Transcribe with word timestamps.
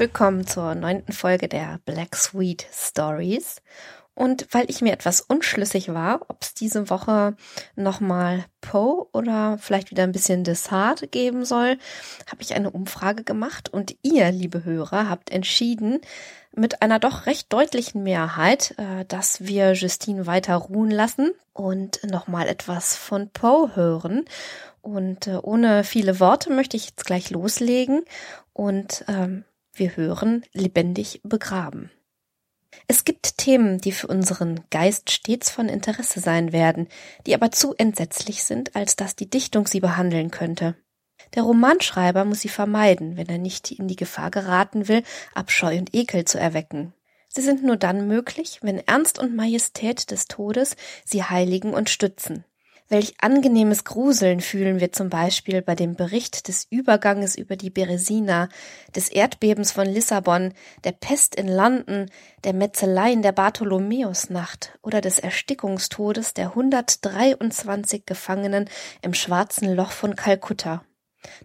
Willkommen 0.00 0.46
zur 0.46 0.74
neunten 0.74 1.12
Folge 1.12 1.46
der 1.46 1.78
Black 1.84 2.16
Sweet 2.16 2.66
Stories. 2.72 3.60
Und 4.14 4.46
weil 4.50 4.64
ich 4.70 4.80
mir 4.80 4.94
etwas 4.94 5.20
unschlüssig 5.20 5.92
war, 5.92 6.22
ob 6.28 6.38
es 6.40 6.54
diese 6.54 6.88
Woche 6.88 7.36
nochmal 7.76 8.46
Poe 8.62 9.06
oder 9.12 9.58
vielleicht 9.60 9.90
wieder 9.90 10.04
ein 10.04 10.12
bisschen 10.12 10.42
Dessert 10.42 11.12
geben 11.12 11.44
soll, 11.44 11.76
habe 12.30 12.40
ich 12.40 12.54
eine 12.54 12.70
Umfrage 12.70 13.24
gemacht 13.24 13.68
und 13.68 13.94
ihr, 14.00 14.32
liebe 14.32 14.64
Hörer, 14.64 15.10
habt 15.10 15.28
entschieden, 15.28 16.00
mit 16.56 16.80
einer 16.80 16.98
doch 16.98 17.26
recht 17.26 17.52
deutlichen 17.52 18.02
Mehrheit, 18.02 18.74
äh, 18.78 19.04
dass 19.04 19.44
wir 19.44 19.74
Justine 19.74 20.26
weiter 20.26 20.54
ruhen 20.56 20.90
lassen 20.90 21.32
und 21.52 22.02
nochmal 22.04 22.48
etwas 22.48 22.96
von 22.96 23.28
Poe 23.28 23.76
hören. 23.76 24.24
Und 24.80 25.26
äh, 25.26 25.36
ohne 25.42 25.84
viele 25.84 26.20
Worte 26.20 26.50
möchte 26.50 26.78
ich 26.78 26.86
jetzt 26.86 27.04
gleich 27.04 27.28
loslegen 27.28 28.00
und 28.54 29.04
ähm, 29.06 29.44
wir 29.72 29.96
hören 29.96 30.44
lebendig 30.52 31.20
begraben. 31.24 31.90
Es 32.86 33.04
gibt 33.04 33.38
Themen, 33.38 33.78
die 33.78 33.92
für 33.92 34.06
unseren 34.06 34.64
Geist 34.70 35.10
stets 35.10 35.50
von 35.50 35.68
Interesse 35.68 36.20
sein 36.20 36.52
werden, 36.52 36.88
die 37.26 37.34
aber 37.34 37.50
zu 37.50 37.74
entsetzlich 37.74 38.44
sind, 38.44 38.76
als 38.76 38.96
dass 38.96 39.16
die 39.16 39.28
Dichtung 39.28 39.66
sie 39.66 39.80
behandeln 39.80 40.30
könnte. 40.30 40.76
Der 41.34 41.42
Romanschreiber 41.42 42.24
muss 42.24 42.40
sie 42.40 42.48
vermeiden, 42.48 43.16
wenn 43.16 43.28
er 43.28 43.38
nicht 43.38 43.70
in 43.70 43.88
die 43.88 43.96
Gefahr 43.96 44.30
geraten 44.30 44.88
will, 44.88 45.02
Abscheu 45.34 45.76
und 45.78 45.94
Ekel 45.94 46.24
zu 46.24 46.38
erwecken. 46.38 46.94
Sie 47.28 47.42
sind 47.42 47.62
nur 47.62 47.76
dann 47.76 48.08
möglich, 48.08 48.58
wenn 48.62 48.78
Ernst 48.78 49.18
und 49.18 49.36
Majestät 49.36 50.10
des 50.10 50.26
Todes 50.26 50.76
sie 51.04 51.22
heiligen 51.22 51.74
und 51.74 51.88
stützen. 51.88 52.44
Welch 52.92 53.14
angenehmes 53.20 53.84
Gruseln 53.84 54.40
fühlen 54.40 54.80
wir 54.80 54.90
zum 54.90 55.10
Beispiel 55.10 55.62
bei 55.62 55.76
dem 55.76 55.94
Bericht 55.94 56.48
des 56.48 56.66
Überganges 56.70 57.38
über 57.38 57.54
die 57.54 57.70
Beresina, 57.70 58.48
des 58.96 59.08
Erdbebens 59.08 59.70
von 59.70 59.86
Lissabon, 59.86 60.54
der 60.82 60.90
Pest 60.90 61.36
in 61.36 61.46
London, 61.46 62.10
der 62.42 62.52
Metzeleien 62.52 63.22
der 63.22 63.30
Bartholomäusnacht 63.30 64.76
oder 64.82 65.00
des 65.00 65.20
Erstickungstodes 65.20 66.34
der 66.34 66.48
123 66.48 68.06
Gefangenen 68.06 68.68
im 69.02 69.14
schwarzen 69.14 69.72
Loch 69.72 69.92
von 69.92 70.16
Kalkutta. 70.16 70.82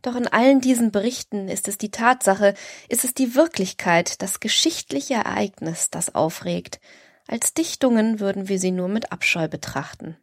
Doch 0.01 0.15
in 0.15 0.27
allen 0.27 0.61
diesen 0.61 0.91
Berichten 0.91 1.47
ist 1.47 1.67
es 1.67 1.77
die 1.77 1.91
Tatsache, 1.91 2.55
ist 2.89 3.03
es 3.03 3.13
die 3.13 3.35
Wirklichkeit, 3.35 4.23
das 4.23 4.39
geschichtliche 4.39 5.13
Ereignis, 5.13 5.91
das 5.91 6.15
aufregt. 6.15 6.79
Als 7.27 7.53
Dichtungen 7.53 8.19
würden 8.19 8.49
wir 8.49 8.57
sie 8.57 8.71
nur 8.71 8.87
mit 8.87 9.11
Abscheu 9.11 9.47
betrachten. 9.47 10.17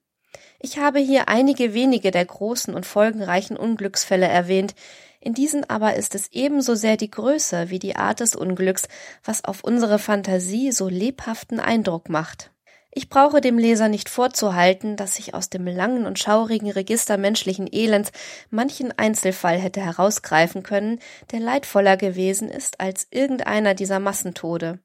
Ich 0.64 0.78
habe 0.78 1.00
hier 1.00 1.28
einige 1.28 1.74
wenige 1.74 2.12
der 2.12 2.24
großen 2.24 2.72
und 2.72 2.86
folgenreichen 2.86 3.56
Unglücksfälle 3.56 4.28
erwähnt, 4.28 4.76
in 5.20 5.34
diesen 5.34 5.68
aber 5.68 5.94
ist 5.94 6.14
es 6.14 6.30
ebenso 6.30 6.76
sehr 6.76 6.96
die 6.96 7.10
Größe 7.10 7.68
wie 7.70 7.80
die 7.80 7.96
Art 7.96 8.20
des 8.20 8.36
Unglücks, 8.36 8.86
was 9.24 9.44
auf 9.44 9.64
unsere 9.64 9.98
Fantasie 9.98 10.70
so 10.70 10.88
lebhaften 10.88 11.58
Eindruck 11.58 12.08
macht. 12.08 12.52
Ich 12.92 13.08
brauche 13.08 13.40
dem 13.40 13.58
Leser 13.58 13.88
nicht 13.88 14.08
vorzuhalten, 14.08 14.96
dass 14.96 15.18
ich 15.18 15.34
aus 15.34 15.50
dem 15.50 15.66
langen 15.66 16.06
und 16.06 16.20
schaurigen 16.20 16.70
Register 16.70 17.16
menschlichen 17.16 17.68
Elends 17.72 18.12
manchen 18.50 18.96
Einzelfall 18.96 19.58
hätte 19.58 19.80
herausgreifen 19.80 20.62
können, 20.62 21.00
der 21.32 21.40
leidvoller 21.40 21.96
gewesen 21.96 22.48
ist 22.48 22.80
als 22.80 23.08
irgendeiner 23.10 23.74
dieser 23.74 23.98
Massentode. 23.98 24.78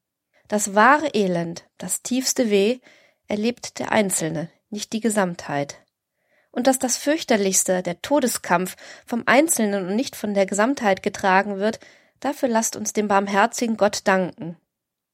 Das 0.47 0.73
wahre 0.73 1.09
Elend, 1.13 1.65
das 1.77 2.01
tiefste 2.01 2.49
Weh, 2.49 2.79
erlebt 3.27 3.77
der 3.77 3.91
Einzelne, 3.91 4.49
nicht 4.69 4.93
die 4.93 4.99
Gesamtheit. 4.99 5.83
Und 6.51 6.67
dass 6.67 6.79
das 6.79 6.97
fürchterlichste, 6.97 7.83
der 7.83 8.01
Todeskampf, 8.01 8.75
vom 9.05 9.23
Einzelnen 9.25 9.87
und 9.87 9.95
nicht 9.95 10.15
von 10.15 10.33
der 10.33 10.45
Gesamtheit 10.45 11.03
getragen 11.03 11.59
wird, 11.59 11.79
dafür 12.19 12.49
lasst 12.49 12.75
uns 12.75 12.93
dem 12.93 13.07
barmherzigen 13.07 13.77
Gott 13.77 14.01
danken. 14.05 14.57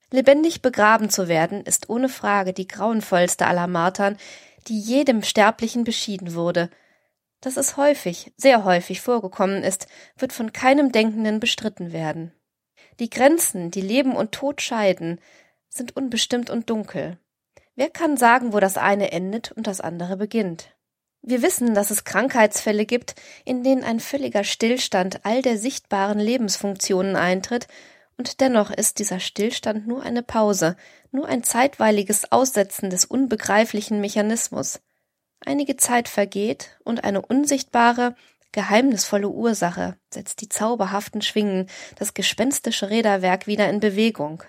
Lebendig 0.09 0.61
begraben 0.61 1.09
zu 1.09 1.27
werden, 1.27 1.63
ist 1.63 1.89
ohne 1.89 2.07
Frage 2.07 2.53
die 2.53 2.67
grauenvollste 2.67 3.47
aller 3.47 3.67
Martern, 3.67 4.17
die 4.67 4.79
jedem 4.79 5.23
Sterblichen 5.23 5.83
beschieden 5.83 6.35
wurde. 6.35 6.69
Dass 7.41 7.57
es 7.57 7.75
häufig, 7.77 8.31
sehr 8.37 8.63
häufig 8.63 9.01
vorgekommen 9.01 9.63
ist, 9.63 9.87
wird 10.17 10.31
von 10.31 10.53
keinem 10.53 10.91
Denkenden 10.91 11.39
bestritten 11.39 11.91
werden. 11.91 12.31
Die 12.99 13.09
Grenzen, 13.09 13.71
die 13.71 13.81
Leben 13.81 14.15
und 14.15 14.31
Tod 14.31 14.61
scheiden, 14.61 15.19
sind 15.67 15.95
unbestimmt 15.97 16.49
und 16.49 16.69
dunkel. 16.69 17.17
Wer 17.75 17.89
kann 17.89 18.17
sagen, 18.17 18.53
wo 18.53 18.59
das 18.59 18.77
eine 18.77 19.11
endet 19.11 19.51
und 19.51 19.67
das 19.67 19.81
andere 19.81 20.17
beginnt? 20.17 20.75
Wir 21.21 21.41
wissen, 21.41 21.73
dass 21.73 21.89
es 21.89 22.03
Krankheitsfälle 22.03 22.85
gibt, 22.85 23.15
in 23.45 23.63
denen 23.63 23.83
ein 23.83 23.99
völliger 23.99 24.43
Stillstand 24.43 25.25
all 25.25 25.41
der 25.41 25.57
sichtbaren 25.57 26.19
Lebensfunktionen 26.19 27.15
eintritt, 27.15 27.67
und 28.15 28.41
dennoch 28.41 28.69
ist 28.69 28.99
dieser 28.99 29.19
Stillstand 29.19 29.87
nur 29.87 30.03
eine 30.03 30.21
Pause, 30.21 30.75
nur 31.11 31.27
ein 31.27 31.43
zeitweiliges 31.43 32.31
Aussetzen 32.31 32.91
des 32.91 33.05
unbegreiflichen 33.05 34.01
Mechanismus. 34.01 34.81
Einige 35.43 35.77
Zeit 35.77 36.07
vergeht 36.07 36.77
und 36.83 37.03
eine 37.03 37.21
unsichtbare, 37.21 38.15
geheimnisvolle 38.51 39.29
Ursache 39.29 39.97
setzt 40.13 40.41
die 40.41 40.49
zauberhaften 40.49 41.21
Schwingen, 41.21 41.67
das 41.97 42.13
gespenstische 42.13 42.91
Räderwerk 42.91 43.47
wieder 43.47 43.67
in 43.69 43.79
Bewegung. 43.79 44.43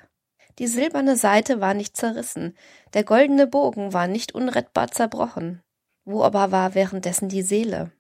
Die 0.59 0.67
silberne 0.67 1.17
Seite 1.17 1.61
war 1.61 1.75
nicht 1.75 1.97
zerrissen, 1.97 2.57
der 2.93 3.05
goldene 3.05 3.47
Bogen 3.47 3.93
war 3.93 4.07
nicht 4.07 4.35
unrettbar 4.35 4.89
zerbrochen. 4.89 5.63
Wo 6.05 6.23
aber 6.23 6.53
war 6.53 6.75
währenddessen 6.75 7.29
die 7.29 7.43
Seele? 7.43 7.91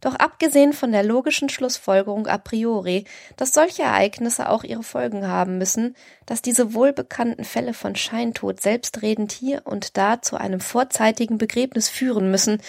Doch 0.00 0.14
abgesehen 0.14 0.72
von 0.74 0.92
der 0.92 1.02
logischen 1.02 1.48
Schlussfolgerung 1.48 2.26
a 2.26 2.36
priori, 2.36 3.04
dass 3.36 3.54
solche 3.54 3.82
Ereignisse 3.82 4.48
auch 4.50 4.62
ihre 4.62 4.82
Folgen 4.82 5.26
haben 5.26 5.56
müssen, 5.58 5.96
dass 6.26 6.42
diese 6.42 6.74
wohlbekannten 6.74 7.44
Fälle 7.44 7.72
von 7.72 7.96
Scheintod 7.96 8.60
selbstredend 8.60 9.32
hier 9.32 9.62
und 9.64 9.96
da 9.96 10.20
zu 10.20 10.36
einem 10.36 10.60
vorzeitigen 10.60 11.38
Begräbnis 11.38 11.88
führen 11.88 12.30
müssen, 12.30 12.60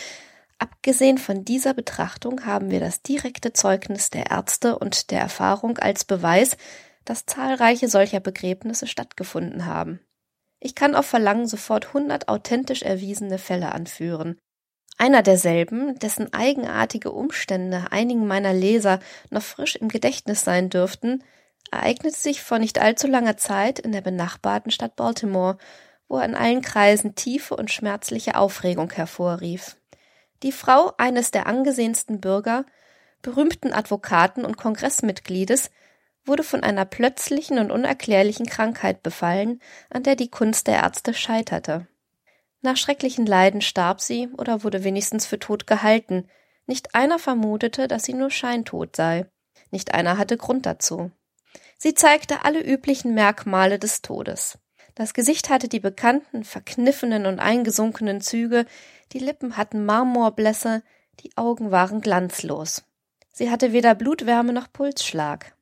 abgesehen 0.57 1.17
von 1.17 1.43
dieser 1.43 1.73
Betrachtung 1.73 2.45
haben 2.45 2.71
wir 2.71 2.79
das 2.79 3.01
direkte 3.01 3.51
Zeugnis 3.51 4.09
der 4.09 4.31
Ärzte 4.31 4.79
und 4.79 5.11
der 5.11 5.19
Erfahrung 5.19 5.77
als 5.77 6.05
Beweis, 6.05 6.55
dass 7.07 7.25
zahlreiche 7.25 7.87
solcher 7.87 8.19
Begräbnisse 8.19 8.85
stattgefunden 8.85 9.65
haben. 9.65 10.01
Ich 10.59 10.75
kann 10.75 10.93
auf 10.93 11.05
Verlangen 11.05 11.47
sofort 11.47 11.93
hundert 11.93 12.27
authentisch 12.27 12.81
erwiesene 12.81 13.37
Fälle 13.37 13.71
anführen. 13.71 14.37
Einer 14.97 15.21
derselben, 15.21 15.97
dessen 15.99 16.33
eigenartige 16.33 17.11
Umstände 17.11 17.91
einigen 17.91 18.27
meiner 18.27 18.53
Leser 18.53 18.99
noch 19.29 19.43
frisch 19.43 19.75
im 19.75 19.87
Gedächtnis 19.87 20.43
sein 20.43 20.69
dürften, 20.69 21.23
ereignete 21.71 22.17
sich 22.17 22.41
vor 22.41 22.59
nicht 22.59 22.79
allzu 22.79 23.07
langer 23.07 23.37
Zeit 23.37 23.79
in 23.79 23.91
der 23.91 24.01
benachbarten 24.01 24.71
Stadt 24.71 24.95
Baltimore, 24.95 25.57
wo 26.09 26.17
er 26.17 26.25
in 26.25 26.35
allen 26.35 26.61
Kreisen 26.61 27.15
tiefe 27.15 27.55
und 27.55 27.71
schmerzliche 27.71 28.35
Aufregung 28.35 28.91
hervorrief. 28.91 29.77
Die 30.43 30.51
Frau 30.51 30.93
eines 30.97 31.31
der 31.31 31.47
angesehensten 31.47 32.19
Bürger, 32.19 32.65
berühmten 33.21 33.73
Advokaten 33.73 34.45
und 34.45 34.57
Kongressmitgliedes 34.57 35.69
wurde 36.27 36.43
von 36.43 36.63
einer 36.63 36.85
plötzlichen 36.85 37.59
und 37.59 37.71
unerklärlichen 37.71 38.45
Krankheit 38.45 39.03
befallen, 39.03 39.61
an 39.89 40.03
der 40.03 40.15
die 40.15 40.29
Kunst 40.29 40.67
der 40.67 40.77
Ärzte 40.77 41.13
scheiterte. 41.13 41.87
Nach 42.61 42.77
schrecklichen 42.77 43.25
Leiden 43.25 43.61
starb 43.61 44.01
sie 44.01 44.29
oder 44.37 44.63
wurde 44.63 44.83
wenigstens 44.83 45.25
für 45.25 45.39
tot 45.39 45.67
gehalten. 45.67 46.27
Nicht 46.65 46.95
einer 46.95 47.19
vermutete, 47.19 47.87
dass 47.87 48.03
sie 48.03 48.13
nur 48.13 48.31
scheintot 48.31 48.95
sei. 48.95 49.25
Nicht 49.71 49.93
einer 49.93 50.17
hatte 50.17 50.37
Grund 50.37 50.65
dazu. 50.65 51.11
Sie 51.77 51.93
zeigte 51.93 52.43
alle 52.43 52.61
üblichen 52.61 53.13
Merkmale 53.13 53.79
des 53.79 54.01
Todes. 54.01 54.57
Das 54.95 55.13
Gesicht 55.13 55.49
hatte 55.49 55.67
die 55.67 55.79
bekannten, 55.79 56.43
verkniffenen 56.43 57.27
und 57.27 57.39
eingesunkenen 57.39 58.19
Züge, 58.19 58.65
die 59.13 59.19
Lippen 59.19 59.55
hatten 59.55 59.85
Marmorblässe, 59.85 60.81
die 61.19 61.37
Augen 61.37 61.69
waren 61.69 62.01
glanzlos. 62.01 62.83
Sie 63.31 63.51
hatte 63.51 63.73
weder 63.73 63.93
Blutwärme 63.93 64.53
noch 64.53 64.73
Pulsschlag. 64.73 65.55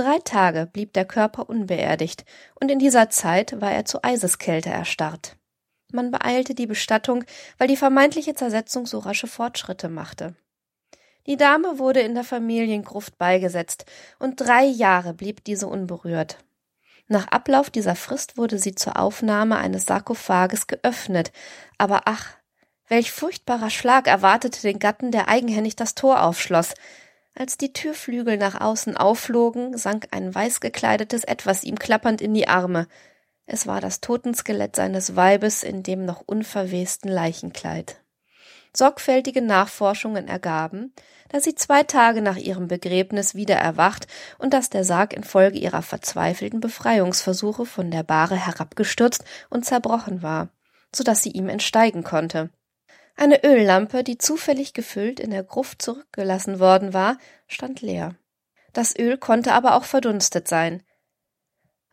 Drei 0.00 0.18
Tage 0.20 0.64
blieb 0.64 0.94
der 0.94 1.04
Körper 1.04 1.50
unbeerdigt, 1.50 2.24
und 2.58 2.70
in 2.70 2.78
dieser 2.78 3.10
Zeit 3.10 3.60
war 3.60 3.70
er 3.70 3.84
zu 3.84 4.02
Eiseskälte 4.02 4.70
erstarrt. 4.70 5.36
Man 5.92 6.10
beeilte 6.10 6.54
die 6.54 6.66
Bestattung, 6.66 7.22
weil 7.58 7.68
die 7.68 7.76
vermeintliche 7.76 8.34
Zersetzung 8.34 8.86
so 8.86 9.00
rasche 9.00 9.26
Fortschritte 9.26 9.90
machte. 9.90 10.34
Die 11.26 11.36
Dame 11.36 11.78
wurde 11.78 12.00
in 12.00 12.14
der 12.14 12.24
Familiengruft 12.24 13.18
beigesetzt, 13.18 13.84
und 14.18 14.40
drei 14.40 14.64
Jahre 14.64 15.12
blieb 15.12 15.44
diese 15.44 15.66
unberührt. 15.66 16.38
Nach 17.06 17.28
Ablauf 17.28 17.68
dieser 17.68 17.94
Frist 17.94 18.38
wurde 18.38 18.58
sie 18.58 18.74
zur 18.74 18.98
Aufnahme 18.98 19.58
eines 19.58 19.84
Sarkophages 19.84 20.66
geöffnet, 20.66 21.30
aber 21.76 22.04
ach, 22.06 22.38
welch 22.88 23.12
furchtbarer 23.12 23.68
Schlag 23.68 24.06
erwartete 24.06 24.62
den 24.62 24.78
Gatten, 24.78 25.10
der 25.10 25.28
eigenhändig 25.28 25.76
das 25.76 25.94
Tor 25.94 26.22
aufschloss. 26.22 26.72
Als 27.40 27.56
die 27.56 27.72
Türflügel 27.72 28.36
nach 28.36 28.60
außen 28.60 28.98
aufflogen, 28.98 29.74
sank 29.78 30.08
ein 30.10 30.34
weiß 30.34 30.60
gekleidetes 30.60 31.24
Etwas 31.24 31.64
ihm 31.64 31.78
klappernd 31.78 32.20
in 32.20 32.34
die 32.34 32.48
Arme. 32.48 32.86
Es 33.46 33.66
war 33.66 33.80
das 33.80 34.02
Totenskelett 34.02 34.76
seines 34.76 35.16
Weibes 35.16 35.62
in 35.62 35.82
dem 35.82 36.04
noch 36.04 36.20
unverwesten 36.26 37.10
Leichenkleid. 37.10 37.96
Sorgfältige 38.76 39.40
Nachforschungen 39.40 40.28
ergaben, 40.28 40.92
dass 41.30 41.44
sie 41.44 41.54
zwei 41.54 41.82
Tage 41.82 42.20
nach 42.20 42.36
ihrem 42.36 42.68
Begräbnis 42.68 43.34
wieder 43.34 43.56
erwacht 43.56 44.06
und 44.36 44.52
dass 44.52 44.68
der 44.68 44.84
Sarg 44.84 45.14
infolge 45.14 45.56
ihrer 45.56 45.80
verzweifelten 45.80 46.60
Befreiungsversuche 46.60 47.64
von 47.64 47.90
der 47.90 48.02
Bahre 48.02 48.36
herabgestürzt 48.36 49.24
und 49.48 49.64
zerbrochen 49.64 50.20
war, 50.20 50.50
so 50.94 51.04
dass 51.04 51.22
sie 51.22 51.30
ihm 51.30 51.48
entsteigen 51.48 52.04
konnte. 52.04 52.50
Eine 53.20 53.44
Öllampe, 53.44 54.02
die 54.02 54.16
zufällig 54.16 54.72
gefüllt 54.72 55.20
in 55.20 55.30
der 55.30 55.42
Gruft 55.42 55.82
zurückgelassen 55.82 56.58
worden 56.58 56.94
war, 56.94 57.18
stand 57.48 57.82
leer. 57.82 58.14
Das 58.72 58.98
Öl 58.98 59.18
konnte 59.18 59.52
aber 59.52 59.74
auch 59.74 59.84
verdunstet 59.84 60.48
sein. 60.48 60.82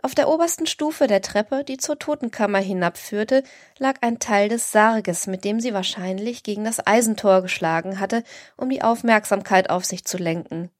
Auf 0.02 0.16
der 0.16 0.30
obersten 0.30 0.68
Stufe 0.68 1.06
der 1.06 1.22
Treppe, 1.22 1.66
die 1.66 1.76
zur 1.76 2.00
Totenkammer 2.00 2.60
hinabführte, 2.60 3.44
lag 3.78 3.96
ein 4.00 4.20
Teil 4.20 4.48
des 4.48 4.72
Sarges, 4.72 5.28
mit 5.28 5.44
dem 5.44 5.60
sie 5.60 5.74
wahrscheinlich 5.74 6.44
gegen 6.44 6.64
das 6.64 6.88
Eisentor 6.88 7.42
geschlagen 7.42 8.00
hatte, 8.00 8.24
um 8.56 8.70
die 8.70 8.82
Aufmerksamkeit 8.82 9.70
auf 9.70 9.84
sich 9.84 10.06
zu 10.06 10.16
lenken. 10.16 10.72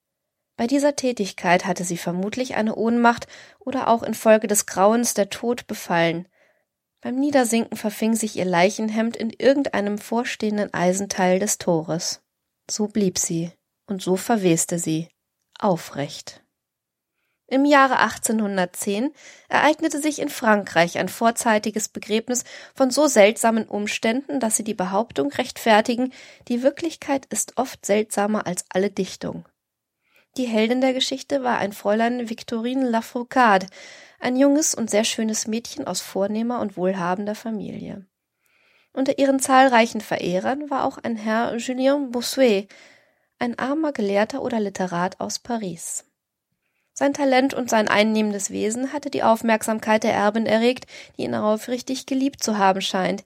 Bei 0.56 0.66
dieser 0.66 0.96
Tätigkeit 0.96 1.66
hatte 1.66 1.84
sie 1.84 1.98
vermutlich 1.98 2.56
eine 2.56 2.76
Ohnmacht 2.76 3.28
oder 3.60 3.90
auch 3.90 4.02
infolge 4.02 4.48
des 4.48 4.66
Grauens 4.66 5.14
der 5.14 5.30
Tod 5.30 5.68
befallen. 5.68 6.26
Beim 7.02 7.16
Niedersinken 7.16 7.78
verfing 7.78 8.16
sich 8.16 8.36
ihr 8.36 8.46
Leichenhemd 8.46 9.16
in 9.16 9.30
irgendeinem 9.30 9.98
vorstehenden 9.98 10.74
Eisenteil 10.74 11.40
des 11.40 11.58
Tores. 11.58 12.22
So 12.70 12.88
blieb 12.88 13.18
sie, 13.18 13.52
und 13.88 14.02
so 14.02 14.16
verweste 14.16 14.80
sie, 14.80 15.08
aufrecht. 15.60 16.44
Im 17.50 17.64
Jahre 17.64 18.00
1810 18.00 19.14
ereignete 19.48 20.02
sich 20.02 20.20
in 20.20 20.28
Frankreich 20.28 20.98
ein 20.98 21.08
vorzeitiges 21.08 21.88
Begräbnis 21.88 22.44
von 22.76 22.92
so 22.92 23.08
seltsamen 23.08 23.70
Umständen, 23.70 24.42
dass 24.42 24.58
sie 24.58 24.66
die 24.66 24.74
Behauptung 24.74 25.32
rechtfertigen, 25.32 26.12
die 26.50 26.62
Wirklichkeit 26.62 27.26
ist 27.28 27.58
oft 27.58 27.86
seltsamer 27.86 28.46
als 28.46 28.66
alle 28.70 28.90
Dichtung. 28.90 29.46
Die 30.38 30.46
Heldin 30.46 30.82
der 30.82 30.94
Geschichte 30.94 31.44
war 31.44 31.58
ein 31.58 31.74
Fräulein 31.74 32.30
Victorine 32.30 32.88
Lafourcade, 32.88 33.66
ein 34.20 34.36
junges 34.36 34.76
und 34.76 34.90
sehr 34.90 35.04
schönes 35.04 35.48
Mädchen 35.48 35.88
aus 35.88 36.02
vornehmer 36.02 36.60
und 36.60 36.78
wohlhabender 36.78 37.34
Familie. 37.34 38.06
Unter 38.94 39.18
ihren 39.18 39.40
zahlreichen 39.40 40.00
Verehrern 40.00 40.70
war 40.70 40.86
auch 40.86 41.00
ein 41.00 41.16
Herr 41.16 41.56
Julien 41.58 42.12
Bossuet, 42.12 42.68
ein 43.40 43.58
armer 43.58 43.94
Gelehrter 43.94 44.44
oder 44.44 44.60
Literat 44.60 45.20
aus 45.20 45.40
Paris. 45.40 46.06
Sein 46.94 47.14
Talent 47.14 47.56
und 47.56 47.70
sein 47.70 47.88
einnehmendes 47.88 48.52
Wesen 48.52 48.94
hatte 48.94 49.10
die 49.10 49.24
Aufmerksamkeit 49.24 50.04
der 50.04 50.14
Erbin 50.14 50.46
erregt, 50.46 50.86
die 51.18 51.24
ihn 51.24 51.36
aufrichtig 51.36 52.06
geliebt 52.06 52.44
zu 52.44 52.60
haben 52.60 52.82
scheint. 52.82 53.24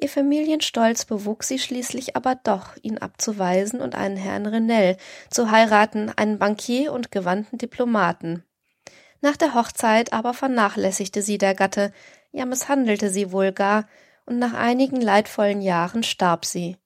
Ihr 0.00 0.08
Familienstolz 0.08 1.06
bewog 1.06 1.42
sie 1.42 1.58
schließlich 1.58 2.14
aber 2.14 2.36
doch, 2.36 2.76
ihn 2.82 2.98
abzuweisen 2.98 3.80
und 3.80 3.96
einen 3.96 4.16
Herrn 4.16 4.46
Renel 4.46 4.96
zu 5.28 5.50
heiraten, 5.50 6.12
einen 6.14 6.38
Bankier 6.38 6.92
und 6.92 7.10
gewandten 7.10 7.58
Diplomaten. 7.58 8.44
Nach 9.20 9.36
der 9.36 9.54
Hochzeit 9.54 10.12
aber 10.12 10.34
vernachlässigte 10.34 11.20
sie 11.20 11.36
der 11.36 11.56
Gatte, 11.56 11.92
ja 12.30 12.46
misshandelte 12.46 13.10
sie 13.10 13.32
wohl 13.32 13.50
gar, 13.50 13.88
und 14.24 14.38
nach 14.38 14.52
einigen 14.52 15.00
leidvollen 15.00 15.62
Jahren 15.62 16.04
starb 16.04 16.44
sie. 16.44 16.76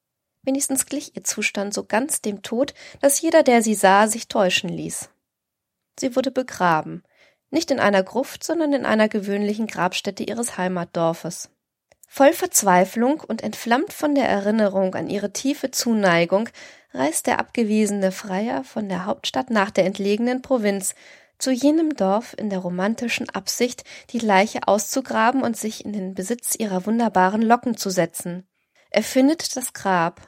Wenigstens 0.42 0.86
glich 0.86 1.14
ihr 1.14 1.24
Zustand 1.24 1.74
so 1.74 1.84
ganz 1.84 2.22
dem 2.22 2.40
Tod, 2.40 2.72
dass 3.00 3.20
jeder, 3.20 3.42
der 3.42 3.62
sie 3.62 3.74
sah, 3.74 4.06
sich 4.06 4.28
täuschen 4.28 4.70
ließ. 4.70 5.10
Sie 6.00 6.16
wurde 6.16 6.30
begraben, 6.30 7.02
nicht 7.50 7.70
in 7.70 7.78
einer 7.78 8.02
Gruft, 8.02 8.42
sondern 8.42 8.72
in 8.72 8.86
einer 8.86 9.10
gewöhnlichen 9.10 9.66
Grabstätte 9.66 10.22
ihres 10.22 10.56
Heimatdorfes. 10.56 11.50
Voll 12.14 12.34
Verzweiflung 12.34 13.20
und 13.20 13.42
entflammt 13.42 13.90
von 13.90 14.14
der 14.14 14.28
Erinnerung 14.28 14.94
an 14.94 15.08
ihre 15.08 15.32
tiefe 15.32 15.70
Zuneigung 15.70 16.46
reist 16.92 17.26
der 17.26 17.38
abgewiesene 17.38 18.12
Freier 18.12 18.64
von 18.64 18.90
der 18.90 19.06
Hauptstadt 19.06 19.48
nach 19.48 19.70
der 19.70 19.86
entlegenen 19.86 20.42
Provinz 20.42 20.94
zu 21.38 21.52
jenem 21.52 21.96
Dorf 21.96 22.34
in 22.36 22.50
der 22.50 22.58
romantischen 22.58 23.30
Absicht, 23.30 23.84
die 24.10 24.18
Leiche 24.18 24.68
auszugraben 24.68 25.42
und 25.42 25.56
sich 25.56 25.86
in 25.86 25.94
den 25.94 26.12
Besitz 26.12 26.54
ihrer 26.54 26.84
wunderbaren 26.84 27.40
Locken 27.40 27.78
zu 27.78 27.88
setzen. 27.88 28.46
Er 28.90 29.02
findet 29.02 29.56
das 29.56 29.72
Grab. 29.72 30.20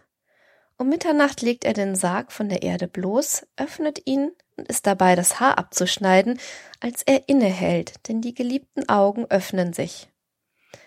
Um 0.78 0.88
Mitternacht 0.88 1.42
legt 1.42 1.66
er 1.66 1.74
den 1.74 1.96
Sarg 1.96 2.32
von 2.32 2.48
der 2.48 2.62
Erde 2.62 2.88
bloß, 2.88 3.46
öffnet 3.58 4.00
ihn 4.06 4.32
und 4.56 4.68
ist 4.68 4.86
dabei, 4.86 5.16
das 5.16 5.38
Haar 5.38 5.58
abzuschneiden, 5.58 6.40
als 6.80 7.02
er 7.02 7.28
innehält, 7.28 8.08
denn 8.08 8.22
die 8.22 8.32
geliebten 8.32 8.88
Augen 8.88 9.26
öffnen 9.26 9.74
sich. 9.74 10.08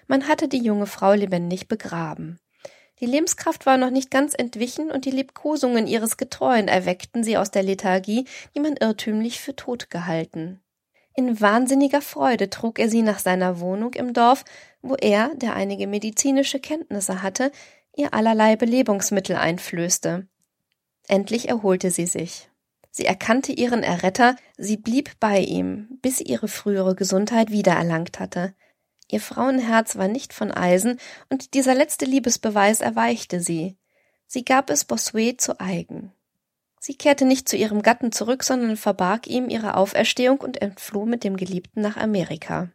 Man 0.08 0.28
hatte 0.28 0.48
die 0.48 0.62
junge 0.62 0.88
Frau 0.88 1.14
lebendig 1.14 1.68
begraben. 1.68 2.40
Die 3.00 3.06
Lebenskraft 3.06 3.66
war 3.66 3.78
noch 3.78 3.92
nicht 3.92 4.10
ganz 4.10 4.34
entwichen 4.34 4.90
und 4.90 5.06
die 5.06 5.12
Liebkosungen 5.12 5.86
ihres 5.86 6.18
Getreuen 6.18 6.68
erweckten 6.68 7.24
sie 7.24 7.38
aus 7.38 7.52
der 7.52 7.62
Lethargie, 7.62 8.26
die 8.56 8.60
man 8.60 8.76
irrtümlich 8.76 9.40
für 9.40 9.56
tot 9.56 9.90
gehalten. 9.90 10.62
In 11.14 11.40
wahnsinniger 11.42 12.02
Freude 12.02 12.50
trug 12.50 12.80
er 12.80 12.90
sie 12.90 13.02
nach 13.02 13.20
seiner 13.20 13.60
Wohnung 13.60 13.94
im 13.94 14.14
Dorf, 14.14 14.46
wo 14.82 14.96
er, 14.96 15.32
der 15.36 15.56
einige 15.56 15.88
medizinische 15.88 16.60
Kenntnisse 16.60 17.22
hatte, 17.22 17.52
ihr 17.96 18.14
allerlei 18.14 18.56
Belebungsmittel 18.56 19.36
einflößte. 19.36 20.28
Endlich 21.08 21.50
erholte 21.50 21.92
sie 21.92 22.06
sich. 22.06 22.50
Sie 22.92 23.06
erkannte 23.06 23.52
ihren 23.52 23.84
Erretter, 23.84 24.36
sie 24.58 24.78
blieb 24.78 25.20
bei 25.20 25.40
ihm, 25.40 26.00
bis 26.02 26.18
sie 26.18 26.26
ihre 26.26 26.48
frühere 26.48 26.96
Gesundheit 26.96 27.52
wiedererlangt 27.52 28.20
hatte. 28.20 28.54
Ihr 29.10 29.22
Frauenherz 29.22 29.96
war 29.96 30.08
nicht 30.08 30.34
von 30.34 30.52
Eisen, 30.52 31.00
und 31.30 31.54
dieser 31.54 31.74
letzte 31.74 32.06
Liebesbeweis 32.06 32.82
erweichte 32.82 33.40
sie. 33.40 33.78
Sie 34.26 34.44
gab 34.44 34.70
es 34.70 34.84
Bossuet 34.84 35.40
zu 35.40 35.60
eigen. 35.60 36.12
Sie 36.80 36.96
kehrte 36.96 37.26
nicht 37.26 37.50
zu 37.50 37.56
ihrem 37.56 37.82
Gatten 37.82 38.12
zurück, 38.12 38.44
sondern 38.44 38.78
verbarg 38.78 39.28
ihm 39.28 39.50
ihre 39.50 39.76
Auferstehung 39.76 40.40
und 40.40 40.62
entfloh 40.62 41.06
mit 41.06 41.24
dem 41.24 41.38
Geliebten 41.38 41.82
nach 41.82 41.98
Amerika. 41.98 42.70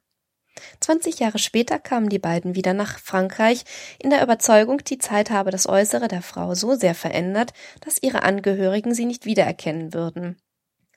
Zwanzig 0.81 1.19
Jahre 1.19 1.39
später 1.39 1.79
kamen 1.79 2.09
die 2.09 2.19
beiden 2.19 2.55
wieder 2.55 2.75
nach 2.75 2.99
Frankreich, 2.99 3.65
in 3.99 4.11
der 4.11 4.23
Überzeugung, 4.23 4.79
die 4.85 4.99
Zeit 4.99 5.31
habe 5.31 5.51
das 5.51 5.67
Äußere 5.67 6.09
der 6.09 6.23
Frau 6.23 6.55
so 6.55 6.75
sehr 6.75 6.95
verändert, 6.95 7.53
dass 7.81 8.03
ihre 8.03 8.23
Angehörigen 8.23 8.95
sie 8.95 9.07
nicht 9.07 9.25
wiedererkennen 9.25 9.95
würden. 9.95 10.37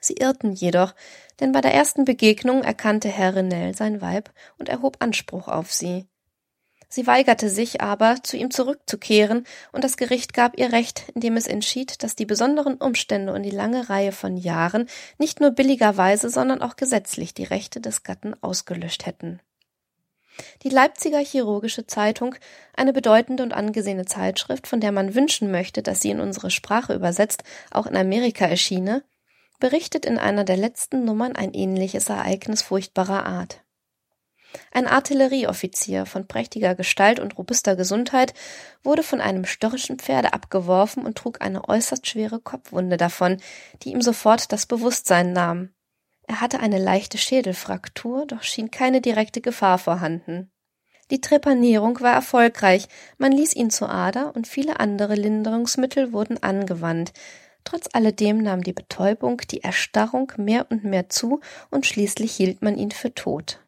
Sie 0.00 0.14
irrten 0.14 0.52
jedoch, 0.52 0.94
denn 1.40 1.52
bei 1.52 1.60
der 1.60 1.74
ersten 1.74 2.04
Begegnung 2.04 2.62
erkannte 2.62 3.08
Herr 3.08 3.34
Renel 3.34 3.74
sein 3.74 4.00
Weib 4.00 4.30
und 4.58 4.68
erhob 4.68 4.96
Anspruch 5.00 5.48
auf 5.48 5.72
sie. 5.72 6.06
Sie 6.88 7.06
weigerte 7.06 7.50
sich 7.50 7.80
aber, 7.80 8.22
zu 8.22 8.36
ihm 8.36 8.50
zurückzukehren, 8.50 9.44
und 9.72 9.82
das 9.82 9.96
Gericht 9.96 10.32
gab 10.34 10.56
ihr 10.56 10.72
Recht, 10.72 11.04
indem 11.14 11.36
es 11.36 11.46
entschied, 11.46 12.02
dass 12.02 12.14
die 12.14 12.26
besonderen 12.26 12.76
Umstände 12.76 13.32
und 13.32 13.42
die 13.42 13.50
lange 13.50 13.90
Reihe 13.90 14.12
von 14.12 14.36
Jahren 14.36 14.88
nicht 15.18 15.40
nur 15.40 15.50
billigerweise, 15.50 16.30
sondern 16.30 16.62
auch 16.62 16.76
gesetzlich 16.76 17.34
die 17.34 17.44
Rechte 17.44 17.80
des 17.80 18.04
Gatten 18.04 18.40
ausgelöscht 18.40 19.04
hätten. 19.04 19.40
Die 20.62 20.68
Leipziger 20.68 21.18
Chirurgische 21.18 21.86
Zeitung, 21.86 22.34
eine 22.76 22.92
bedeutende 22.92 23.42
und 23.42 23.52
angesehene 23.52 24.04
Zeitschrift, 24.04 24.66
von 24.66 24.80
der 24.80 24.92
man 24.92 25.14
wünschen 25.14 25.50
möchte, 25.50 25.82
dass 25.82 26.02
sie 26.02 26.10
in 26.10 26.20
unsere 26.20 26.50
Sprache 26.50 26.94
übersetzt 26.94 27.42
auch 27.70 27.86
in 27.86 27.96
Amerika 27.96 28.46
erschiene, 28.46 29.02
berichtet 29.58 30.06
in 30.06 30.18
einer 30.18 30.44
der 30.44 30.56
letzten 30.56 31.04
Nummern 31.04 31.36
ein 31.36 31.52
ähnliches 31.52 32.08
Ereignis 32.08 32.62
furchtbarer 32.62 33.26
Art. 33.26 33.62
Ein 34.72 34.86
Artillerieoffizier 34.86 36.06
von 36.06 36.26
prächtiger 36.26 36.74
Gestalt 36.74 37.20
und 37.20 37.36
robuster 37.36 37.76
Gesundheit 37.76 38.34
wurde 38.82 39.02
von 39.02 39.20
einem 39.20 39.44
störrischen 39.44 39.98
Pferde 39.98 40.32
abgeworfen 40.32 41.04
und 41.04 41.18
trug 41.18 41.40
eine 41.40 41.68
äußerst 41.68 42.06
schwere 42.06 42.40
Kopfwunde 42.40 42.96
davon, 42.96 43.38
die 43.82 43.90
ihm 43.90 44.02
sofort 44.02 44.52
das 44.52 44.66
Bewusstsein 44.66 45.32
nahm. 45.32 45.70
Er 46.26 46.40
hatte 46.40 46.60
eine 46.60 46.78
leichte 46.78 47.18
Schädelfraktur, 47.18 48.26
doch 48.26 48.42
schien 48.42 48.70
keine 48.70 49.00
direkte 49.00 49.40
Gefahr 49.40 49.78
vorhanden. 49.78 50.50
Die 51.12 51.20
Trepanierung 51.20 52.00
war 52.00 52.12
erfolgreich, 52.12 52.88
man 53.16 53.30
ließ 53.30 53.54
ihn 53.54 53.70
zur 53.70 53.90
Ader 53.90 54.34
und 54.34 54.48
viele 54.48 54.80
andere 54.80 55.14
Linderungsmittel 55.14 56.12
wurden 56.12 56.42
angewandt. 56.42 57.12
Trotz 57.66 57.88
alledem 57.92 58.38
nahm 58.38 58.62
die 58.62 58.72
Betäubung, 58.72 59.38
die 59.50 59.64
Erstarrung 59.64 60.32
mehr 60.36 60.66
und 60.70 60.84
mehr 60.84 61.08
zu 61.08 61.40
und 61.68 61.84
schließlich 61.84 62.32
hielt 62.32 62.62
man 62.62 62.78
ihn 62.78 62.92
für 62.92 63.12
tot. 63.12 63.58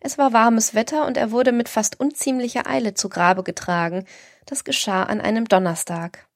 Es 0.00 0.18
war 0.18 0.34
warmes 0.34 0.74
Wetter 0.74 1.06
und 1.06 1.16
er 1.16 1.32
wurde 1.32 1.50
mit 1.52 1.70
fast 1.70 1.98
unziemlicher 1.98 2.66
Eile 2.66 2.92
zu 2.92 3.08
Grabe 3.08 3.42
getragen. 3.42 4.04
Das 4.44 4.64
geschah 4.64 5.04
an 5.04 5.22
einem 5.22 5.46
Donnerstag. 5.46 6.28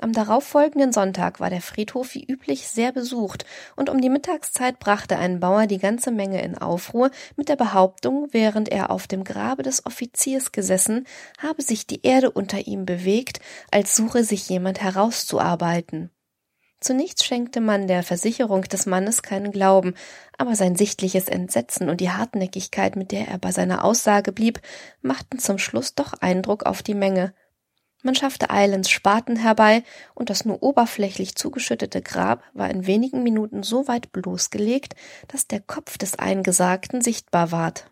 Am 0.00 0.14
darauffolgenden 0.14 0.90
Sonntag 0.90 1.38
war 1.38 1.50
der 1.50 1.60
Friedhof 1.60 2.14
wie 2.14 2.24
üblich 2.24 2.66
sehr 2.66 2.92
besucht, 2.92 3.44
und 3.76 3.90
um 3.90 4.00
die 4.00 4.08
Mittagszeit 4.08 4.78
brachte 4.78 5.18
ein 5.18 5.40
Bauer 5.40 5.66
die 5.66 5.78
ganze 5.78 6.10
Menge 6.10 6.42
in 6.42 6.56
Aufruhr 6.56 7.10
mit 7.36 7.50
der 7.50 7.56
Behauptung, 7.56 8.28
während 8.32 8.70
er 8.70 8.90
auf 8.90 9.06
dem 9.06 9.22
Grabe 9.22 9.62
des 9.62 9.84
Offiziers 9.84 10.50
gesessen, 10.50 11.06
habe 11.38 11.60
sich 11.60 11.86
die 11.86 12.02
Erde 12.02 12.30
unter 12.30 12.66
ihm 12.66 12.86
bewegt, 12.86 13.40
als 13.70 13.94
suche 13.94 14.24
sich 14.24 14.48
jemand 14.48 14.80
herauszuarbeiten. 14.80 16.10
Zunächst 16.80 17.24
schenkte 17.24 17.60
man 17.60 17.86
der 17.86 18.02
Versicherung 18.02 18.62
des 18.62 18.86
Mannes 18.86 19.22
keinen 19.22 19.52
Glauben, 19.52 19.94
aber 20.36 20.54
sein 20.54 20.76
sichtliches 20.76 21.28
Entsetzen 21.28 21.88
und 21.88 22.00
die 22.00 22.10
Hartnäckigkeit, 22.10 22.96
mit 22.96 23.10
der 23.10 23.28
er 23.28 23.38
bei 23.38 23.52
seiner 23.52 23.84
Aussage 23.84 24.32
blieb, 24.32 24.60
machten 25.00 25.38
zum 25.38 25.58
Schluss 25.58 25.94
doch 25.94 26.12
Eindruck 26.20 26.66
auf 26.66 26.82
die 26.82 26.94
Menge. 26.94 27.32
Man 28.02 28.14
schaffte 28.14 28.50
Eilends 28.50 28.90
Spaten 28.90 29.36
herbei, 29.36 29.82
und 30.14 30.28
das 30.28 30.44
nur 30.44 30.62
oberflächlich 30.62 31.36
zugeschüttete 31.36 32.02
Grab 32.02 32.42
war 32.52 32.68
in 32.68 32.86
wenigen 32.86 33.22
Minuten 33.22 33.62
so 33.62 33.88
weit 33.88 34.12
bloßgelegt, 34.12 34.94
dass 35.28 35.46
der 35.46 35.60
Kopf 35.60 35.96
des 35.96 36.18
Eingesagten 36.18 37.00
sichtbar 37.00 37.50
ward. 37.50 37.90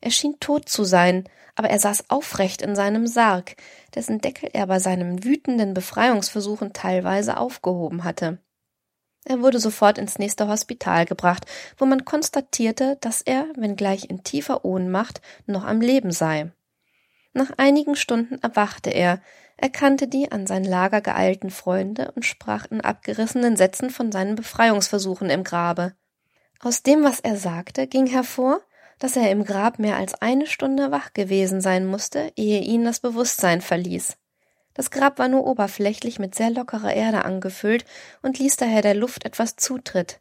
Er 0.00 0.10
schien 0.10 0.38
tot 0.40 0.68
zu 0.68 0.84
sein, 0.84 1.28
aber 1.54 1.70
er 1.70 1.78
saß 1.78 2.10
aufrecht 2.10 2.62
in 2.62 2.76
seinem 2.76 3.06
Sarg, 3.06 3.56
dessen 3.94 4.20
Deckel 4.20 4.50
er 4.52 4.66
bei 4.66 4.78
seinen 4.78 5.24
wütenden 5.24 5.74
Befreiungsversuchen 5.74 6.72
teilweise 6.72 7.38
aufgehoben 7.38 8.04
hatte. 8.04 8.38
Er 9.24 9.40
wurde 9.42 9.58
sofort 9.58 9.98
ins 9.98 10.18
nächste 10.18 10.46
Hospital 10.46 11.04
gebracht, 11.04 11.46
wo 11.78 11.84
man 11.84 12.04
konstatierte, 12.04 12.96
dass 13.00 13.22
er, 13.22 13.46
wenngleich 13.56 14.08
in 14.08 14.22
tiefer 14.22 14.64
Ohnmacht, 14.64 15.20
noch 15.46 15.64
am 15.64 15.80
Leben 15.80 16.12
sei. 16.12 16.52
Nach 17.32 17.50
einigen 17.56 17.96
Stunden 17.96 18.38
erwachte 18.42 18.90
er, 18.90 19.20
erkannte 19.56 20.06
die 20.06 20.30
an 20.30 20.46
sein 20.46 20.64
Lager 20.64 21.00
geeilten 21.00 21.50
Freunde 21.50 22.12
und 22.14 22.24
sprach 22.24 22.66
in 22.70 22.82
abgerissenen 22.82 23.56
Sätzen 23.56 23.90
von 23.90 24.12
seinen 24.12 24.36
Befreiungsversuchen 24.36 25.28
im 25.30 25.42
Grabe. 25.42 25.94
Aus 26.60 26.82
dem, 26.82 27.02
was 27.02 27.20
er 27.20 27.36
sagte, 27.36 27.86
ging 27.86 28.06
hervor, 28.06 28.60
dass 28.98 29.16
er 29.16 29.30
im 29.30 29.44
Grab 29.44 29.78
mehr 29.78 29.96
als 29.96 30.14
eine 30.14 30.46
Stunde 30.46 30.90
wach 30.90 31.12
gewesen 31.12 31.60
sein 31.60 31.86
musste, 31.86 32.32
ehe 32.36 32.60
ihn 32.60 32.84
das 32.84 33.00
Bewusstsein 33.00 33.60
verließ. 33.60 34.16
Das 34.74 34.90
Grab 34.90 35.18
war 35.18 35.28
nur 35.28 35.46
oberflächlich 35.46 36.18
mit 36.18 36.34
sehr 36.34 36.50
lockerer 36.50 36.92
Erde 36.92 37.24
angefüllt 37.24 37.84
und 38.22 38.38
ließ 38.38 38.56
daher 38.56 38.82
der 38.82 38.94
Luft 38.94 39.24
etwas 39.24 39.56
Zutritt. 39.56 40.20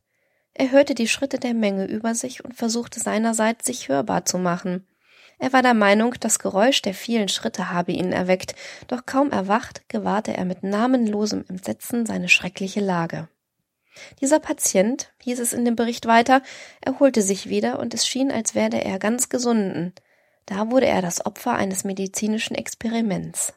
Er 0.54 0.72
hörte 0.72 0.96
die 0.96 1.10
Schritte 1.10 1.38
der 1.38 1.54
Menge 1.54 1.86
über 1.86 2.16
sich 2.16 2.46
und 2.46 2.56
versuchte 2.56 3.02
seinerseits, 3.02 3.66
sich 3.66 3.90
hörbar 3.90 4.24
zu 4.24 4.38
machen. 4.38 4.88
Er 5.38 5.52
war 5.52 5.62
der 5.62 5.74
Meinung, 5.74 6.16
das 6.22 6.40
Geräusch 6.40 6.82
der 6.82 6.94
vielen 6.94 7.28
Schritte 7.28 7.70
habe 7.72 7.92
ihn 7.92 8.14
erweckt, 8.14 8.56
doch 8.88 9.06
kaum 9.06 9.32
erwacht, 9.32 9.88
gewahrte 9.90 10.34
er 10.34 10.46
mit 10.46 10.64
namenlosem 10.64 11.44
Entsetzen 11.50 12.06
seine 12.06 12.30
schreckliche 12.30 12.80
Lage. 12.80 13.28
Dieser 14.22 14.40
Patient, 14.40 15.14
hieß 15.24 15.40
es 15.40 15.54
in 15.54 15.66
dem 15.66 15.76
Bericht 15.76 16.06
weiter, 16.06 16.42
erholte 16.82 17.22
sich 17.22 17.50
wieder 17.50 17.80
und 17.80 17.94
es 17.94 18.08
schien, 18.08 18.32
als 18.32 18.56
werde 18.56 18.84
er 18.84 19.00
ganz 19.00 19.30
gesunden. 19.30 19.94
Da 20.46 20.72
wurde 20.72 20.86
er 20.86 21.02
das 21.02 21.26
Opfer 21.26 21.54
eines 21.54 21.84
medizinischen 21.84 22.56
Experiments. 22.56 23.54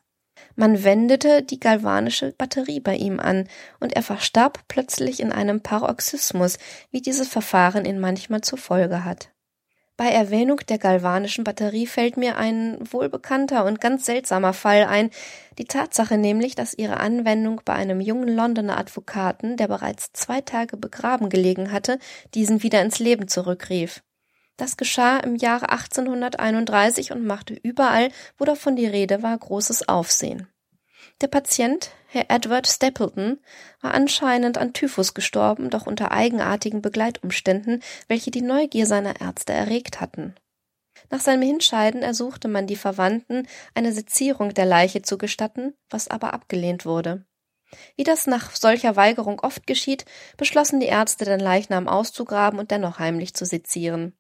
Man 0.57 0.83
wendete 0.85 1.43
die 1.43 1.61
galvanische 1.61 2.33
Batterie 2.33 2.81
bei 2.81 2.97
ihm 2.97 3.21
an, 3.21 3.49
und 3.81 3.95
er 3.95 4.03
verstarb 4.03 4.65
plötzlich 4.69 5.21
in 5.21 5.33
einem 5.33 5.61
Paroxysmus, 5.61 6.59
wie 6.91 7.01
dieses 7.01 7.29
Verfahren 7.29 7.85
ihn 7.85 8.01
manchmal 8.01 8.41
zur 8.41 8.59
Folge 8.59 9.05
hat. 9.05 9.31
Bei 9.99 10.11
Erwähnung 10.11 10.61
der 10.69 10.79
galvanischen 10.79 11.43
Batterie 11.43 11.89
fällt 11.89 12.17
mir 12.17 12.37
ein 12.37 12.79
wohlbekannter 12.93 13.65
und 13.65 13.81
ganz 13.81 14.07
seltsamer 14.07 14.53
Fall 14.53 14.85
ein, 14.85 15.11
die 15.59 15.65
Tatsache 15.65 16.17
nämlich, 16.17 16.55
dass 16.55 16.73
ihre 16.73 16.99
Anwendung 16.99 17.63
bei 17.65 17.73
einem 17.73 18.01
jungen 18.01 18.29
Londoner 18.29 18.79
Advokaten, 18.79 19.57
der 19.57 19.67
bereits 19.67 20.13
zwei 20.13 20.41
Tage 20.41 20.77
begraben 20.77 21.31
gelegen 21.31 21.73
hatte, 21.73 21.99
diesen 22.35 22.63
wieder 22.63 22.81
ins 22.81 23.01
Leben 23.01 23.27
zurückrief. 23.27 24.05
Das 24.57 24.77
geschah 24.77 25.19
im 25.19 25.35
Jahre 25.35 25.71
1831 25.71 27.11
und 27.11 27.27
machte 27.27 27.55
überall, 27.55 28.11
wo 28.39 28.45
davon 28.45 28.77
die 28.77 28.87
Rede 28.87 29.25
war, 29.25 29.37
großes 29.37 29.89
Aufsehen. 29.89 30.47
Der 31.21 31.29
Patient, 31.29 31.91
Herr 32.11 32.31
Edward 32.31 32.67
Stapleton, 32.67 33.39
war 33.83 33.93
anscheinend 33.93 34.57
an 34.57 34.73
Typhus 34.73 35.13
gestorben, 35.13 35.69
doch 35.69 35.87
unter 35.87 36.11
eigenartigen 36.11 36.81
Begleitumständen, 36.81 37.83
welche 38.09 38.31
die 38.31 38.41
Neugier 38.41 38.87
seiner 38.87 39.21
Ärzte 39.21 39.53
erregt 39.53 40.01
hatten. 40.01 40.35
Nach 41.11 41.21
seinem 41.21 41.43
Hinscheiden 41.43 42.03
ersuchte 42.03 42.49
man 42.49 42.67
die 42.67 42.77
Verwandten, 42.77 43.47
eine 43.75 43.93
Sezierung 43.93 44.55
der 44.55 44.65
Leiche 44.65 45.03
zu 45.03 45.19
gestatten, 45.19 45.75
was 45.91 46.09
aber 46.09 46.33
abgelehnt 46.33 46.87
wurde. 46.87 47.27
Wie 47.97 48.05
das 48.05 48.27
nach 48.27 48.57
solcher 48.57 48.97
Weigerung 48.97 49.41
oft 49.41 49.67
geschieht, 49.67 50.07
beschlossen 50.39 50.81
die 50.81 50.87
Ärzte, 50.87 51.27
den 51.27 51.41
Leichnam 51.41 51.89
auszugraben 51.89 52.59
und 52.59 52.71
dennoch 52.71 52.99
heimlich 52.99 53.35
zu 53.35 53.45
sezieren. 53.45 54.17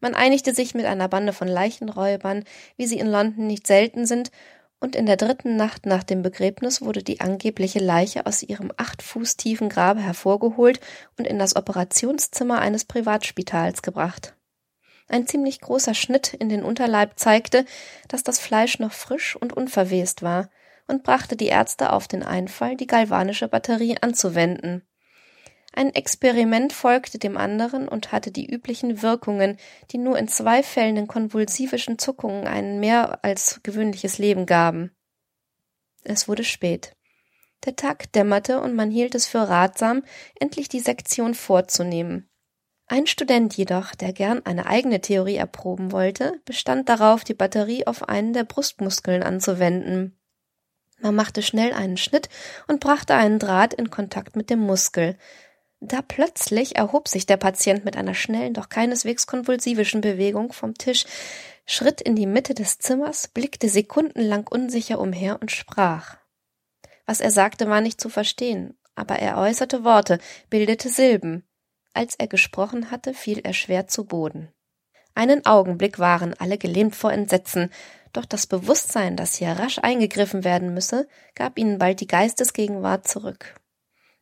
Man 0.00 0.14
einigte 0.14 0.54
sich 0.54 0.74
mit 0.74 0.86
einer 0.86 1.08
Bande 1.08 1.34
von 1.34 1.48
Leichenräubern, 1.48 2.44
wie 2.76 2.86
sie 2.86 2.98
in 2.98 3.08
London 3.08 3.46
nicht 3.46 3.66
selten 3.66 4.06
sind, 4.06 4.30
und 4.80 4.94
in 4.94 5.06
der 5.06 5.16
dritten 5.16 5.56
Nacht 5.56 5.86
nach 5.86 6.04
dem 6.04 6.22
Begräbnis 6.22 6.82
wurde 6.82 7.02
die 7.02 7.20
angebliche 7.20 7.78
Leiche 7.78 8.26
aus 8.26 8.42
ihrem 8.42 8.72
acht 8.76 9.02
Fuß 9.02 9.36
tiefen 9.36 9.68
Grabe 9.68 10.00
hervorgeholt 10.00 10.80
und 11.16 11.26
in 11.26 11.38
das 11.38 11.56
Operationszimmer 11.56 12.60
eines 12.60 12.84
Privatspitals 12.84 13.82
gebracht. 13.82 14.34
Ein 15.08 15.26
ziemlich 15.26 15.60
großer 15.60 15.94
Schnitt 15.94 16.34
in 16.34 16.48
den 16.48 16.62
Unterleib 16.62 17.18
zeigte, 17.18 17.64
dass 18.08 18.22
das 18.22 18.38
Fleisch 18.38 18.78
noch 18.78 18.92
frisch 18.92 19.36
und 19.36 19.52
unverwest 19.52 20.22
war, 20.22 20.50
und 20.88 21.02
brachte 21.02 21.36
die 21.36 21.46
Ärzte 21.46 21.92
auf 21.92 22.08
den 22.08 22.22
Einfall, 22.22 22.74
die 22.74 22.86
galvanische 22.86 23.46
Batterie 23.46 23.96
anzuwenden. 24.00 24.82
Ein 25.78 25.94
Experiment 25.94 26.72
folgte 26.72 27.20
dem 27.20 27.36
anderen 27.36 27.86
und 27.86 28.10
hatte 28.10 28.32
die 28.32 28.52
üblichen 28.52 29.00
Wirkungen, 29.00 29.58
die 29.92 29.98
nur 29.98 30.18
in 30.18 30.26
zwei 30.26 30.64
Fällen 30.64 30.96
den 30.96 31.06
konvulsivischen 31.06 32.00
Zuckungen 32.00 32.48
ein 32.48 32.80
mehr 32.80 33.20
als 33.22 33.60
gewöhnliches 33.62 34.18
Leben 34.18 34.44
gaben. 34.44 34.90
Es 36.02 36.26
wurde 36.26 36.42
spät. 36.42 36.96
Der 37.64 37.76
Tag 37.76 38.10
dämmerte 38.10 38.60
und 38.60 38.74
man 38.74 38.90
hielt 38.90 39.14
es 39.14 39.28
für 39.28 39.48
ratsam, 39.48 40.02
endlich 40.40 40.68
die 40.68 40.80
Sektion 40.80 41.34
vorzunehmen. 41.34 42.28
Ein 42.88 43.06
Student 43.06 43.56
jedoch, 43.56 43.94
der 43.94 44.12
gern 44.12 44.44
eine 44.44 44.66
eigene 44.66 45.00
Theorie 45.00 45.36
erproben 45.36 45.92
wollte, 45.92 46.40
bestand 46.44 46.88
darauf, 46.88 47.22
die 47.22 47.34
Batterie 47.34 47.86
auf 47.86 48.08
einen 48.08 48.32
der 48.32 48.42
Brustmuskeln 48.42 49.22
anzuwenden. 49.22 50.18
Man 51.00 51.14
machte 51.14 51.40
schnell 51.40 51.72
einen 51.72 51.98
Schnitt 51.98 52.28
und 52.66 52.80
brachte 52.80 53.14
einen 53.14 53.38
Draht 53.38 53.74
in 53.74 53.90
Kontakt 53.90 54.34
mit 54.34 54.50
dem 54.50 54.58
Muskel, 54.58 55.16
da 55.80 56.02
plötzlich 56.02 56.76
erhob 56.76 57.08
sich 57.08 57.26
der 57.26 57.36
Patient 57.36 57.84
mit 57.84 57.96
einer 57.96 58.14
schnellen, 58.14 58.54
doch 58.54 58.68
keineswegs 58.68 59.26
konvulsivischen 59.26 60.00
Bewegung 60.00 60.52
vom 60.52 60.74
Tisch, 60.74 61.04
schritt 61.66 62.00
in 62.00 62.16
die 62.16 62.26
Mitte 62.26 62.54
des 62.54 62.78
Zimmers, 62.78 63.28
blickte 63.28 63.68
sekundenlang 63.68 64.46
unsicher 64.48 64.98
umher 64.98 65.40
und 65.40 65.50
sprach. 65.50 66.16
Was 67.06 67.20
er 67.20 67.30
sagte, 67.30 67.68
war 67.68 67.80
nicht 67.80 68.00
zu 68.00 68.08
verstehen, 68.08 68.76
aber 68.94 69.16
er 69.16 69.38
äußerte 69.38 69.84
Worte, 69.84 70.18
bildete 70.50 70.88
Silben. 70.88 71.44
Als 71.94 72.14
er 72.16 72.26
gesprochen 72.26 72.90
hatte, 72.90 73.14
fiel 73.14 73.40
er 73.42 73.54
schwer 73.54 73.86
zu 73.86 74.04
Boden. 74.04 74.52
Einen 75.14 75.46
Augenblick 75.46 75.98
waren 75.98 76.34
alle 76.34 76.58
gelähmt 76.58 76.94
vor 76.94 77.12
Entsetzen, 77.12 77.70
doch 78.12 78.24
das 78.24 78.46
Bewusstsein, 78.46 79.16
dass 79.16 79.36
hier 79.36 79.50
rasch 79.50 79.78
eingegriffen 79.78 80.44
werden 80.44 80.74
müsse, 80.74 81.08
gab 81.34 81.58
ihnen 81.58 81.78
bald 81.78 82.00
die 82.00 82.06
Geistesgegenwart 82.06 83.08
zurück. 83.08 83.54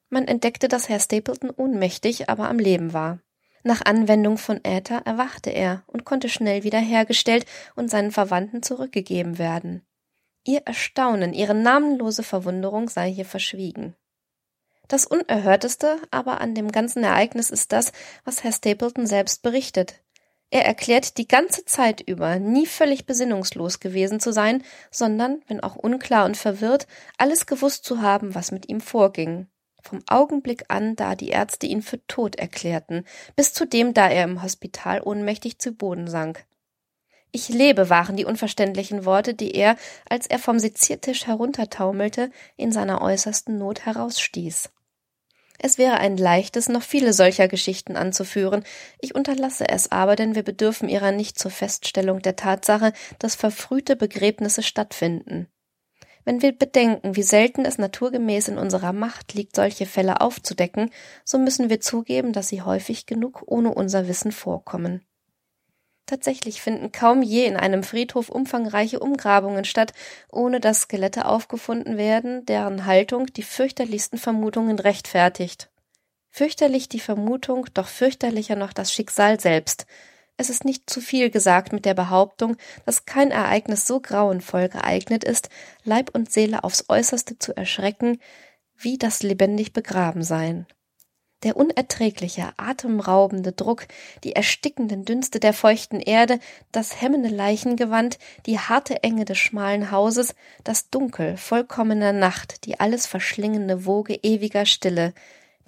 Man 0.08 0.28
entdeckte, 0.28 0.68
dass 0.68 0.88
Herr 0.88 1.00
Stapleton 1.00 1.50
ohnmächtig, 1.50 2.28
aber 2.28 2.48
am 2.48 2.58
Leben 2.58 2.92
war. 2.92 3.20
Nach 3.64 3.84
Anwendung 3.84 4.38
von 4.38 4.60
Äther 4.64 5.02
erwachte 5.04 5.50
er 5.50 5.82
und 5.88 6.04
konnte 6.04 6.28
schnell 6.28 6.62
wiederhergestellt 6.62 7.46
und 7.74 7.90
seinen 7.90 8.12
Verwandten 8.12 8.62
zurückgegeben 8.62 9.38
werden. 9.38 9.84
Ihr 10.44 10.60
Erstaunen, 10.64 11.34
ihre 11.34 11.54
namenlose 11.54 12.22
Verwunderung 12.22 12.88
sei 12.88 13.10
hier 13.10 13.24
verschwiegen. 13.24 13.96
Das 14.86 15.04
Unerhörteste 15.04 15.98
aber 16.12 16.40
an 16.40 16.54
dem 16.54 16.70
ganzen 16.70 17.02
Ereignis 17.02 17.50
ist 17.50 17.72
das, 17.72 17.90
was 18.24 18.44
Herr 18.44 18.52
Stapleton 18.52 19.08
selbst 19.08 19.42
berichtet. 19.42 20.04
Er 20.50 20.64
erklärt 20.64 21.18
die 21.18 21.26
ganze 21.26 21.64
Zeit 21.64 22.00
über 22.00 22.38
nie 22.38 22.66
völlig 22.66 23.04
besinnungslos 23.04 23.80
gewesen 23.80 24.20
zu 24.20 24.32
sein, 24.32 24.62
sondern, 24.92 25.42
wenn 25.48 25.58
auch 25.58 25.74
unklar 25.74 26.24
und 26.24 26.36
verwirrt, 26.36 26.86
alles 27.18 27.46
gewusst 27.46 27.84
zu 27.84 28.00
haben, 28.00 28.36
was 28.36 28.52
mit 28.52 28.68
ihm 28.68 28.80
vorging 28.80 29.48
vom 29.86 30.02
Augenblick 30.08 30.64
an, 30.68 30.96
da 30.96 31.14
die 31.14 31.28
Ärzte 31.28 31.66
ihn 31.66 31.82
für 31.82 32.04
tot 32.06 32.36
erklärten, 32.36 33.04
bis 33.36 33.52
zu 33.52 33.66
dem, 33.66 33.94
da 33.94 34.08
er 34.08 34.24
im 34.24 34.42
Hospital 34.42 35.00
ohnmächtig 35.00 35.58
zu 35.58 35.72
Boden 35.72 36.08
sank. 36.08 36.44
Ich 37.32 37.48
lebe 37.48 37.90
waren 37.90 38.16
die 38.16 38.24
unverständlichen 38.24 39.04
Worte, 39.04 39.34
die 39.34 39.54
er, 39.54 39.76
als 40.08 40.26
er 40.26 40.38
vom 40.38 40.58
Seziertisch 40.58 41.26
heruntertaumelte, 41.26 42.30
in 42.56 42.72
seiner 42.72 43.02
äußersten 43.02 43.58
Not 43.58 43.84
herausstieß. 43.84 44.70
Es 45.58 45.78
wäre 45.78 45.98
ein 45.98 46.16
leichtes, 46.16 46.68
noch 46.68 46.82
viele 46.82 47.12
solcher 47.12 47.48
Geschichten 47.48 47.96
anzuführen. 47.96 48.64
Ich 49.00 49.14
unterlasse 49.14 49.68
es 49.68 49.90
aber, 49.90 50.16
denn 50.16 50.34
wir 50.34 50.42
bedürfen 50.42 50.88
ihrer 50.88 51.12
nicht 51.12 51.38
zur 51.38 51.50
Feststellung 51.50 52.20
der 52.20 52.36
Tatsache, 52.36 52.92
dass 53.18 53.34
verfrühte 53.34 53.96
Begräbnisse 53.96 54.62
stattfinden. 54.62 55.48
Wenn 56.26 56.42
wir 56.42 56.50
bedenken, 56.50 57.14
wie 57.14 57.22
selten 57.22 57.64
es 57.64 57.78
naturgemäß 57.78 58.48
in 58.48 58.58
unserer 58.58 58.92
Macht 58.92 59.34
liegt, 59.34 59.54
solche 59.54 59.86
Fälle 59.86 60.20
aufzudecken, 60.20 60.90
so 61.24 61.38
müssen 61.38 61.70
wir 61.70 61.80
zugeben, 61.80 62.32
dass 62.32 62.48
sie 62.48 62.62
häufig 62.62 63.06
genug 63.06 63.44
ohne 63.46 63.72
unser 63.72 64.08
Wissen 64.08 64.32
vorkommen. 64.32 65.06
Tatsächlich 66.04 66.60
finden 66.60 66.90
kaum 66.90 67.22
je 67.22 67.46
in 67.46 67.56
einem 67.56 67.84
Friedhof 67.84 68.28
umfangreiche 68.28 68.98
Umgrabungen 68.98 69.64
statt, 69.64 69.92
ohne 70.32 70.58
dass 70.58 70.82
Skelette 70.82 71.26
aufgefunden 71.26 71.96
werden, 71.96 72.44
deren 72.44 72.86
Haltung 72.86 73.26
die 73.26 73.44
fürchterlichsten 73.44 74.18
Vermutungen 74.18 74.80
rechtfertigt. 74.80 75.70
Fürchterlich 76.30 76.88
die 76.88 77.00
Vermutung, 77.00 77.66
doch 77.72 77.86
fürchterlicher 77.86 78.56
noch 78.56 78.72
das 78.72 78.92
Schicksal 78.92 79.38
selbst, 79.38 79.86
Es 80.38 80.50
ist 80.50 80.64
nicht 80.64 80.90
zu 80.90 81.00
viel 81.00 81.30
gesagt 81.30 81.72
mit 81.72 81.84
der 81.84 81.94
Behauptung, 81.94 82.56
dass 82.84 83.06
kein 83.06 83.30
Ereignis 83.30 83.86
so 83.86 84.00
grauenvoll 84.00 84.68
geeignet 84.68 85.24
ist, 85.24 85.48
Leib 85.84 86.10
und 86.14 86.30
Seele 86.30 86.62
aufs 86.62 86.84
äußerste 86.88 87.38
zu 87.38 87.56
erschrecken, 87.56 88.18
wie 88.76 88.98
das 88.98 89.22
lebendig 89.22 89.72
begraben 89.72 90.22
sein. 90.22 90.66
Der 91.42 91.56
unerträgliche, 91.56 92.52
atemraubende 92.56 93.52
Druck, 93.52 93.86
die 94.24 94.34
erstickenden 94.34 95.04
Dünste 95.04 95.38
der 95.38 95.52
feuchten 95.52 96.00
Erde, 96.00 96.38
das 96.72 97.00
hemmende 97.00 97.28
Leichengewand, 97.28 98.18
die 98.46 98.58
harte 98.58 99.02
Enge 99.02 99.26
des 99.26 99.38
schmalen 99.38 99.90
Hauses, 99.90 100.34
das 100.64 100.90
Dunkel 100.90 101.36
vollkommener 101.36 102.12
Nacht, 102.12 102.64
die 102.64 102.80
alles 102.80 103.06
verschlingende 103.06 103.84
Woge 103.84 104.18
ewiger 104.22 104.64
Stille, 104.66 105.12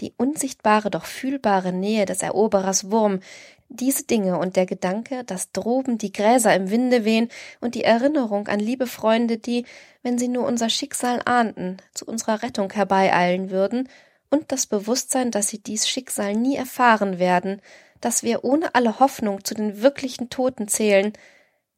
die 0.01 0.15
unsichtbare, 0.17 0.91
doch 0.91 1.05
fühlbare 1.05 1.73
Nähe 1.73 2.07
des 2.07 2.23
Eroberers 2.23 2.91
Wurm, 2.91 3.21
diese 3.69 4.05
Dinge 4.05 4.39
und 4.39 4.57
der 4.57 4.67
Gedanke, 4.67 5.25
dass 5.25 5.53
droben 5.53 5.99
die 5.99 6.13
Gräser 6.13 6.55
im 6.55 6.71
Winde 6.71 7.05
wehen 7.05 7.29
und 7.61 7.75
die 7.75 7.85
Erinnerung 7.85 8.49
an 8.49 8.61
liebe 8.61 8.87
Freunde, 8.87 9.39
die, 9.39 9.67
wenn 10.03 10.19
sie 10.19 10.29
nur 10.29 10.47
unser 10.47 10.71
Schicksal 10.71 11.21
ahnten, 11.25 11.77
zu 11.95 12.07
unserer 12.07 12.43
Rettung 12.43 12.73
herbeieilen 12.73 13.51
würden, 13.51 13.89
und 14.31 14.53
das 14.53 14.67
Bewusstsein, 14.67 15.31
dass 15.31 15.49
sie 15.49 15.63
dies 15.63 15.89
Schicksal 15.89 16.35
nie 16.35 16.57
erfahren 16.57 17.19
werden, 17.19 17.63
dass 18.01 18.23
wir 18.23 18.45
ohne 18.45 18.75
alle 18.75 19.01
Hoffnung 19.01 19.45
zu 19.45 19.55
den 19.55 19.83
wirklichen 19.83 20.31
Toten 20.31 20.69
zählen, 20.69 21.13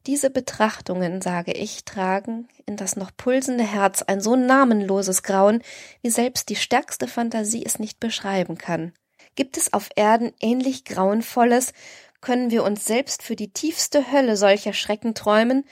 diese 0.07 0.31
Betrachtungen, 0.31 1.21
sage 1.21 1.51
ich, 1.51 1.85
tragen 1.85 2.47
in 2.65 2.75
das 2.75 2.95
noch 2.95 3.11
pulsende 3.15 3.63
Herz 3.63 4.01
ein 4.01 4.19
so 4.19 4.35
namenloses 4.35 5.21
Grauen, 5.21 5.61
wie 6.01 6.09
selbst 6.09 6.49
die 6.49 6.55
stärkste 6.55 7.07
Fantasie 7.07 7.63
es 7.65 7.77
nicht 7.77 7.99
beschreiben 7.99 8.57
kann. 8.57 8.93
Gibt 9.41 9.57
es 9.57 9.73
auf 9.73 9.89
Erden 9.95 10.33
ähnlich 10.39 10.85
Grauenvolles, 10.85 11.73
können 12.21 12.51
wir 12.51 12.63
uns 12.63 12.85
selbst 12.85 13.23
für 13.23 13.35
die 13.35 13.51
tiefste 13.51 14.11
Hölle 14.11 14.37
solcher 14.37 14.71
Schrecken 14.71 15.15
träumen, 15.15 15.65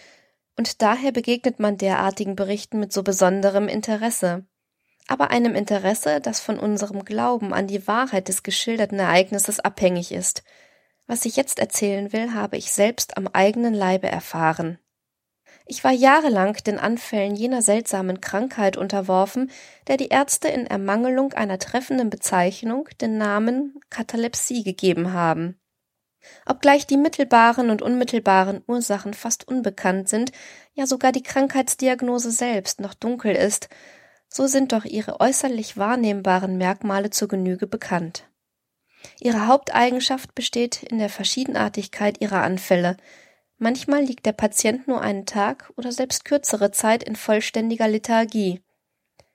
und 0.57 0.81
daher 0.81 1.11
begegnet 1.11 1.59
man 1.59 1.77
derartigen 1.77 2.35
Berichten 2.35 2.79
mit 2.79 2.91
so 2.91 3.03
besonderem 3.03 3.67
Interesse 3.67 4.43
aber 5.09 5.31
einem 5.31 5.55
Interesse, 5.55 6.21
das 6.21 6.39
von 6.39 6.59
unserem 6.59 7.03
Glauben 7.03 7.53
an 7.53 7.65
die 7.65 7.87
Wahrheit 7.87 8.27
des 8.27 8.43
geschilderten 8.43 8.99
Ereignisses 8.99 9.59
abhängig 9.59 10.11
ist. 10.11 10.43
Was 11.07 11.25
ich 11.25 11.35
jetzt 11.35 11.57
erzählen 11.57 12.13
will, 12.13 12.35
habe 12.35 12.57
ich 12.57 12.71
selbst 12.71 13.17
am 13.17 13.27
eigenen 13.27 13.73
Leibe 13.73 14.07
erfahren. 14.07 14.77
Ich 15.71 15.83
war 15.83 15.91
jahrelang 15.91 16.55
den 16.65 16.79
Anfällen 16.79 17.35
jener 17.35 17.61
seltsamen 17.61 18.21
Krankheit 18.21 18.75
unterworfen, 18.75 19.51
der 19.87 19.97
die 19.97 20.07
Ärzte 20.07 20.47
in 20.47 20.65
Ermangelung 20.65 21.33
einer 21.33 21.59
treffenden 21.59 22.09
Bezeichnung 22.09 22.89
den 22.99 23.19
Namen 23.19 23.79
Katalepsie 23.91 24.63
gegeben 24.63 25.13
haben. 25.13 25.59
Obgleich 26.47 26.87
die 26.87 26.97
mittelbaren 26.97 27.69
und 27.69 27.83
unmittelbaren 27.83 28.63
Ursachen 28.65 29.13
fast 29.13 29.47
unbekannt 29.47 30.09
sind, 30.09 30.31
ja 30.73 30.87
sogar 30.87 31.11
die 31.11 31.21
Krankheitsdiagnose 31.21 32.31
selbst 32.31 32.81
noch 32.81 32.95
dunkel 32.95 33.35
ist, 33.35 33.69
so 34.27 34.47
sind 34.47 34.71
doch 34.71 34.85
ihre 34.85 35.19
äußerlich 35.19 35.77
wahrnehmbaren 35.77 36.57
Merkmale 36.57 37.11
zur 37.11 37.27
Genüge 37.27 37.67
bekannt. 37.67 38.27
Ihre 39.19 39.45
Haupteigenschaft 39.45 40.33
besteht 40.33 40.81
in 40.81 40.97
der 40.97 41.09
Verschiedenartigkeit 41.09 42.19
ihrer 42.21 42.41
Anfälle. 42.41 42.97
Manchmal 43.61 44.03
liegt 44.03 44.25
der 44.25 44.31
Patient 44.31 44.87
nur 44.87 45.01
einen 45.01 45.25
Tag 45.25 45.71
oder 45.75 45.91
selbst 45.91 46.23
kürzere 46.23 46.71
Zeit 46.71 47.03
in 47.03 47.17
vollständiger 47.17 47.89
Lethargie. 47.89 48.61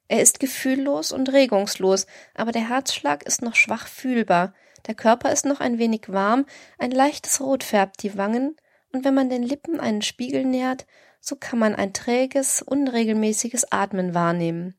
Er 0.09 0.23
ist 0.23 0.41
gefühllos 0.41 1.13
und 1.13 1.33
regungslos, 1.33 2.07
aber 2.35 2.51
der 2.51 2.69
Herzschlag 2.69 3.23
ist 3.25 3.43
noch 3.43 3.55
schwach 3.55 3.87
fühlbar, 3.87 4.55
der 4.87 4.95
Körper 4.95 5.31
ist 5.31 5.45
noch 5.45 5.61
ein 5.61 5.79
wenig 5.79 6.05
warm, 6.09 6.47
ein 6.79 6.91
leichtes 6.91 7.41
Rot 7.41 7.65
färbt 7.65 8.03
die 8.03 8.17
Wangen, 8.17 8.57
und 8.93 9.05
wenn 9.05 9.15
man 9.15 9.29
den 9.29 9.43
Lippen 9.43 9.79
einen 9.79 10.03
Spiegel 10.03 10.45
nähert, 10.45 10.87
so 11.21 11.37
kann 11.37 11.59
man 11.59 11.75
ein 11.75 11.93
träges, 11.93 12.63
unregelmäßiges 12.63 13.73
Atmen 13.73 14.15
wahrnehmen. 14.15 14.75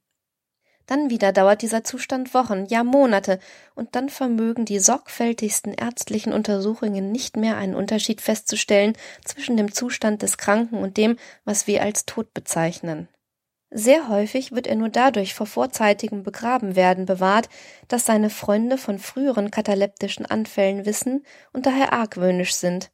Dann 0.88 1.10
wieder 1.10 1.32
dauert 1.32 1.62
dieser 1.62 1.84
Zustand 1.84 2.34
Wochen, 2.34 2.66
ja 2.68 2.84
Monate, 2.84 3.40
und 3.74 3.96
dann 3.96 4.10
vermögen 4.10 4.66
die 4.66 4.80
sorgfältigsten 4.80 5.74
ärztlichen 5.74 6.32
Untersuchungen 6.32 7.12
nicht 7.12 7.38
mehr 7.38 7.58
einen 7.58 7.76
Unterschied 7.76 8.22
festzustellen 8.22 8.94
zwischen 9.24 9.58
dem 9.58 9.74
Zustand 9.74 10.22
des 10.22 10.38
Kranken 10.38 10.78
und 10.78 10.98
dem, 10.98 11.18
was 11.44 11.66
wir 11.66 11.82
als 11.82 12.06
Tod 12.06 12.34
bezeichnen. 12.34 13.08
Sehr 13.72 14.08
häufig 14.08 14.52
wird 14.52 14.68
er 14.68 14.76
nur 14.76 14.90
dadurch 14.90 15.34
vor 15.34 15.48
vorzeitigem 15.48 16.24
Begrabenwerden 16.24 17.06
bewahrt, 17.06 17.50
dass 17.88 18.06
seine 18.06 18.30
Freunde 18.30 18.78
von 18.78 19.00
früheren 19.00 19.52
kataleptischen 19.52 20.26
Anfällen 20.26 20.86
wissen 20.86 21.26
und 21.52 21.66
daher 21.66 21.92
argwöhnisch 21.94 22.54
sind, 22.56 22.92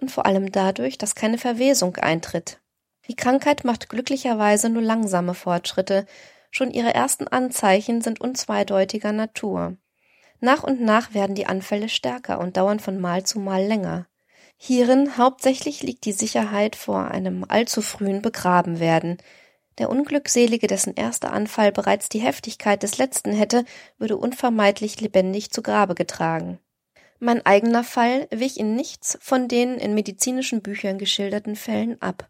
und 0.00 0.10
vor 0.10 0.26
allem 0.26 0.52
dadurch, 0.52 0.98
dass 0.98 1.14
keine 1.14 1.38
Verwesung 1.38 1.96
eintritt. 1.96 2.60
Die 3.08 3.16
Krankheit 3.16 3.64
macht 3.64 3.88
glücklicherweise 3.88 4.68
nur 4.68 4.82
langsame 4.82 5.34
Fortschritte, 5.34 6.04
Schon 6.50 6.70
ihre 6.70 6.94
ersten 6.94 7.28
Anzeichen 7.28 8.00
sind 8.00 8.20
unzweideutiger 8.20 9.12
Natur. 9.12 9.76
Nach 10.40 10.62
und 10.62 10.80
nach 10.80 11.14
werden 11.14 11.34
die 11.34 11.46
Anfälle 11.46 11.88
stärker 11.88 12.38
und 12.38 12.56
dauern 12.56 12.80
von 12.80 13.00
Mal 13.00 13.24
zu 13.24 13.40
Mal 13.40 13.64
länger. 13.64 14.06
Hierin 14.56 15.16
hauptsächlich 15.16 15.82
liegt 15.82 16.04
die 16.04 16.12
Sicherheit 16.12 16.76
vor 16.76 17.10
einem 17.10 17.44
allzu 17.48 17.80
frühen 17.80 18.22
Begrabenwerden. 18.22 19.18
Der 19.78 19.88
Unglückselige, 19.88 20.66
dessen 20.66 20.94
erster 20.94 21.32
Anfall 21.32 21.70
bereits 21.70 22.08
die 22.08 22.18
Heftigkeit 22.18 22.82
des 22.82 22.98
letzten 22.98 23.32
hätte, 23.32 23.64
würde 23.98 24.16
unvermeidlich 24.16 25.00
lebendig 25.00 25.52
zu 25.52 25.62
Grabe 25.62 25.94
getragen. 25.94 26.58
Mein 27.20 27.44
eigener 27.46 27.84
Fall 27.84 28.28
wich 28.30 28.58
in 28.58 28.74
nichts 28.74 29.18
von 29.20 29.48
den 29.48 29.76
in 29.76 29.94
medizinischen 29.94 30.62
Büchern 30.62 30.98
geschilderten 30.98 31.56
Fällen 31.56 32.00
ab. 32.02 32.28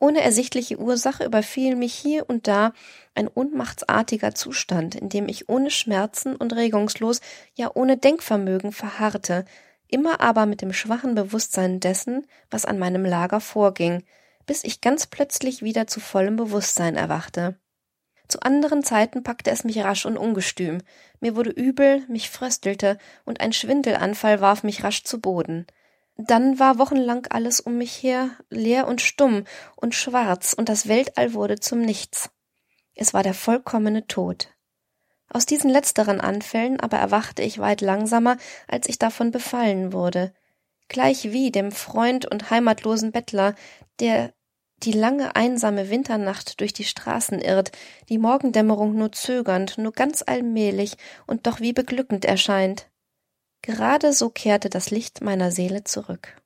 Ohne 0.00 0.22
ersichtliche 0.22 0.78
Ursache 0.78 1.24
überfiel 1.24 1.76
mich 1.76 1.92
hier 1.92 2.28
und 2.28 2.48
da 2.48 2.72
ein 3.14 3.28
ohnmachtsartiger 3.28 4.34
Zustand, 4.34 4.94
in 4.94 5.10
dem 5.10 5.28
ich 5.28 5.50
ohne 5.50 5.70
Schmerzen 5.70 6.34
und 6.34 6.54
regungslos, 6.54 7.20
ja 7.54 7.70
ohne 7.74 7.98
Denkvermögen 7.98 8.72
verharrte, 8.72 9.44
immer 9.88 10.22
aber 10.22 10.46
mit 10.46 10.62
dem 10.62 10.72
schwachen 10.72 11.14
Bewusstsein 11.14 11.80
dessen, 11.80 12.26
was 12.50 12.64
an 12.64 12.78
meinem 12.78 13.04
Lager 13.04 13.40
vorging, 13.40 14.02
bis 14.46 14.64
ich 14.64 14.80
ganz 14.80 15.06
plötzlich 15.06 15.62
wieder 15.62 15.86
zu 15.86 16.00
vollem 16.00 16.36
Bewusstsein 16.36 16.96
erwachte. 16.96 17.60
Zu 18.26 18.40
anderen 18.40 18.82
Zeiten 18.82 19.22
packte 19.22 19.50
es 19.50 19.64
mich 19.64 19.80
rasch 19.80 20.06
und 20.06 20.16
ungestüm. 20.16 20.78
Mir 21.20 21.36
wurde 21.36 21.50
übel, 21.50 22.04
mich 22.08 22.30
fröstelte, 22.30 22.96
und 23.26 23.40
ein 23.40 23.52
Schwindelanfall 23.52 24.40
warf 24.40 24.62
mich 24.62 24.82
rasch 24.82 25.04
zu 25.04 25.20
Boden. 25.20 25.66
Dann 26.26 26.58
war 26.58 26.78
wochenlang 26.78 27.26
alles 27.30 27.60
um 27.60 27.78
mich 27.78 28.02
her 28.02 28.30
leer 28.50 28.86
und 28.86 29.00
stumm 29.00 29.44
und 29.76 29.94
schwarz, 29.94 30.52
und 30.52 30.68
das 30.68 30.86
Weltall 30.86 31.32
wurde 31.32 31.60
zum 31.60 31.80
Nichts. 31.80 32.30
Es 32.94 33.14
war 33.14 33.22
der 33.22 33.32
vollkommene 33.32 34.06
Tod. 34.06 34.48
Aus 35.30 35.46
diesen 35.46 35.70
letzteren 35.70 36.20
Anfällen 36.20 36.78
aber 36.78 36.98
erwachte 36.98 37.42
ich 37.42 37.58
weit 37.58 37.80
langsamer, 37.80 38.36
als 38.68 38.88
ich 38.88 38.98
davon 38.98 39.30
befallen 39.30 39.94
wurde. 39.94 40.34
Gleichwie 40.88 41.50
dem 41.50 41.72
Freund 41.72 42.26
und 42.26 42.50
heimatlosen 42.50 43.12
Bettler, 43.12 43.54
der 44.00 44.34
die 44.82 44.92
lange 44.92 45.36
einsame 45.36 45.88
Winternacht 45.88 46.60
durch 46.60 46.74
die 46.74 46.84
Straßen 46.84 47.40
irrt, 47.40 47.72
die 48.10 48.18
Morgendämmerung 48.18 48.94
nur 48.94 49.12
zögernd, 49.12 49.78
nur 49.78 49.92
ganz 49.92 50.22
allmählich 50.26 50.96
und 51.26 51.46
doch 51.46 51.60
wie 51.60 51.72
beglückend 51.72 52.26
erscheint. 52.26 52.89
Gerade 53.62 54.12
so 54.12 54.30
kehrte 54.30 54.70
das 54.70 54.90
Licht 54.90 55.20
meiner 55.20 55.50
Seele 55.50 55.84
zurück. 55.84 56.36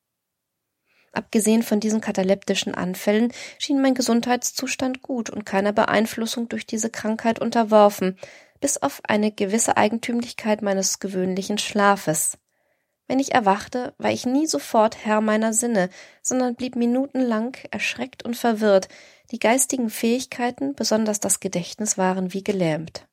Abgesehen 1.13 1.63
von 1.63 1.79
diesen 1.79 2.01
kataleptischen 2.01 2.75
Anfällen 2.75 3.33
schien 3.59 3.81
mein 3.81 3.95
Gesundheitszustand 3.95 5.01
gut 5.01 5.31
und 5.31 5.47
keiner 5.47 5.73
Beeinflussung 5.73 6.49
durch 6.49 6.67
diese 6.67 6.91
Krankheit 6.91 7.39
unterworfen, 7.39 8.19
bis 8.61 8.79
auf 8.79 9.01
eine 9.07 9.31
gewisse 9.31 9.77
Eigentümlichkeit 9.77 10.61
meines 10.61 10.99
gewöhnlichen 10.99 11.59
Schlafes. 11.59 12.39
Wenn 13.07 13.19
ich 13.19 13.35
erwachte, 13.35 13.95
war 13.99 14.11
ich 14.11 14.27
nie 14.27 14.47
sofort 14.47 15.05
Herr 15.05 15.21
meiner 15.21 15.53
Sinne, 15.53 15.91
sondern 16.23 16.57
blieb 16.57 16.75
minutenlang 16.75 17.57
erschreckt 17.71 18.25
und 18.25 18.37
verwirrt, 18.37 18.89
die 19.31 19.39
geistigen 19.39 19.91
Fähigkeiten, 19.91 20.75
besonders 20.75 21.21
das 21.21 21.39
Gedächtnis, 21.39 21.99
waren 21.99 22.33
wie 22.33 22.43
gelähmt. 22.43 23.07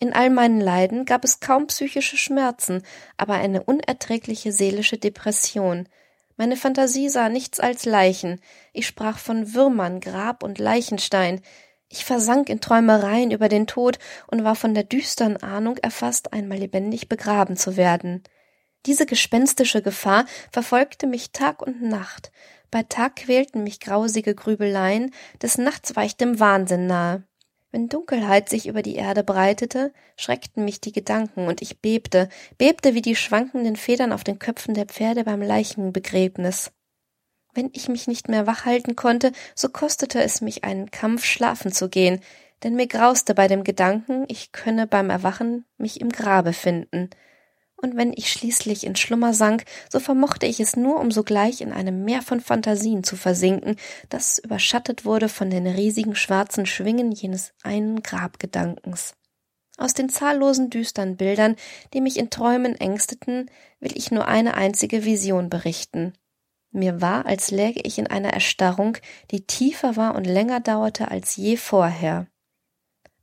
In 0.00 0.12
all 0.12 0.30
meinen 0.30 0.60
Leiden 0.60 1.04
gab 1.04 1.24
es 1.24 1.40
kaum 1.40 1.66
psychische 1.66 2.16
Schmerzen, 2.16 2.82
aber 3.16 3.34
eine 3.34 3.64
unerträgliche 3.64 4.52
seelische 4.52 4.96
Depression. 4.96 5.88
Meine 6.36 6.56
Fantasie 6.56 7.08
sah 7.08 7.28
nichts 7.28 7.58
als 7.58 7.84
Leichen. 7.84 8.40
Ich 8.72 8.86
sprach 8.86 9.18
von 9.18 9.54
Würmern, 9.54 9.98
Grab 9.98 10.44
und 10.44 10.60
Leichenstein. 10.60 11.40
Ich 11.88 12.04
versank 12.04 12.48
in 12.48 12.60
Träumereien 12.60 13.32
über 13.32 13.48
den 13.48 13.66
Tod 13.66 13.98
und 14.28 14.44
war 14.44 14.54
von 14.54 14.72
der 14.72 14.84
düstern 14.84 15.36
Ahnung 15.38 15.78
erfasst, 15.78 16.32
einmal 16.32 16.58
lebendig 16.58 17.08
begraben 17.08 17.56
zu 17.56 17.76
werden. 17.76 18.22
Diese 18.86 19.04
gespenstische 19.04 19.82
Gefahr 19.82 20.26
verfolgte 20.52 21.08
mich 21.08 21.32
Tag 21.32 21.60
und 21.60 21.82
Nacht. 21.82 22.30
Bei 22.70 22.84
Tag 22.84 23.16
quälten 23.16 23.64
mich 23.64 23.80
grausige 23.80 24.34
Grübeleien, 24.34 25.12
des 25.42 25.58
Nachts 25.58 25.96
war 25.96 26.04
ich 26.04 26.16
dem 26.16 26.38
Wahnsinn 26.38 26.86
nahe. 26.86 27.24
Wenn 27.70 27.88
Dunkelheit 27.88 28.48
sich 28.48 28.66
über 28.66 28.80
die 28.80 28.96
Erde 28.96 29.22
breitete, 29.22 29.92
schreckten 30.16 30.64
mich 30.64 30.80
die 30.80 30.92
Gedanken, 30.92 31.48
und 31.48 31.60
ich 31.60 31.80
bebte, 31.80 32.30
bebte 32.56 32.94
wie 32.94 33.02
die 33.02 33.16
schwankenden 33.16 33.76
Federn 33.76 34.12
auf 34.12 34.24
den 34.24 34.38
Köpfen 34.38 34.72
der 34.74 34.86
Pferde 34.86 35.24
beim 35.24 35.42
Leichenbegräbnis. 35.42 36.72
Wenn 37.52 37.70
ich 37.74 37.88
mich 37.88 38.06
nicht 38.06 38.28
mehr 38.28 38.46
wach 38.46 38.64
halten 38.64 38.96
konnte, 38.96 39.32
so 39.54 39.68
kostete 39.68 40.22
es 40.22 40.40
mich 40.40 40.64
einen 40.64 40.90
Kampf, 40.90 41.24
schlafen 41.24 41.72
zu 41.72 41.88
gehen, 41.88 42.20
denn 42.62 42.74
mir 42.74 42.86
grauste 42.86 43.34
bei 43.34 43.48
dem 43.48 43.64
Gedanken, 43.64 44.24
ich 44.28 44.52
könne 44.52 44.86
beim 44.86 45.10
Erwachen 45.10 45.64
mich 45.76 46.00
im 46.00 46.08
Grabe 46.08 46.52
finden. 46.52 47.10
Und 47.80 47.96
wenn 47.96 48.12
ich 48.12 48.32
schließlich 48.32 48.84
in 48.84 48.96
Schlummer 48.96 49.32
sank, 49.32 49.64
so 49.88 50.00
vermochte 50.00 50.46
ich 50.46 50.58
es 50.58 50.76
nur, 50.76 50.98
um 50.98 51.12
sogleich 51.12 51.60
in 51.60 51.72
einem 51.72 52.04
Meer 52.04 52.22
von 52.22 52.40
Fantasien 52.40 53.04
zu 53.04 53.14
versinken, 53.14 53.76
das 54.08 54.38
überschattet 54.38 55.04
wurde 55.04 55.28
von 55.28 55.48
den 55.48 55.66
riesigen 55.66 56.16
schwarzen 56.16 56.66
Schwingen 56.66 57.12
jenes 57.12 57.52
einen 57.62 58.02
Grabgedankens. 58.02 59.14
Aus 59.76 59.94
den 59.94 60.08
zahllosen 60.08 60.70
düstern 60.70 61.16
Bildern, 61.16 61.54
die 61.94 62.00
mich 62.00 62.18
in 62.18 62.30
Träumen 62.30 62.74
ängsteten, 62.74 63.48
will 63.78 63.96
ich 63.96 64.10
nur 64.10 64.26
eine 64.26 64.54
einzige 64.54 65.04
Vision 65.04 65.48
berichten. 65.48 66.14
Mir 66.72 67.00
war, 67.00 67.26
als 67.26 67.52
läge 67.52 67.80
ich 67.84 67.98
in 67.98 68.08
einer 68.08 68.32
Erstarrung, 68.32 68.96
die 69.30 69.46
tiefer 69.46 69.96
war 69.96 70.16
und 70.16 70.24
länger 70.24 70.58
dauerte 70.58 71.12
als 71.12 71.36
je 71.36 71.56
vorher. 71.56 72.26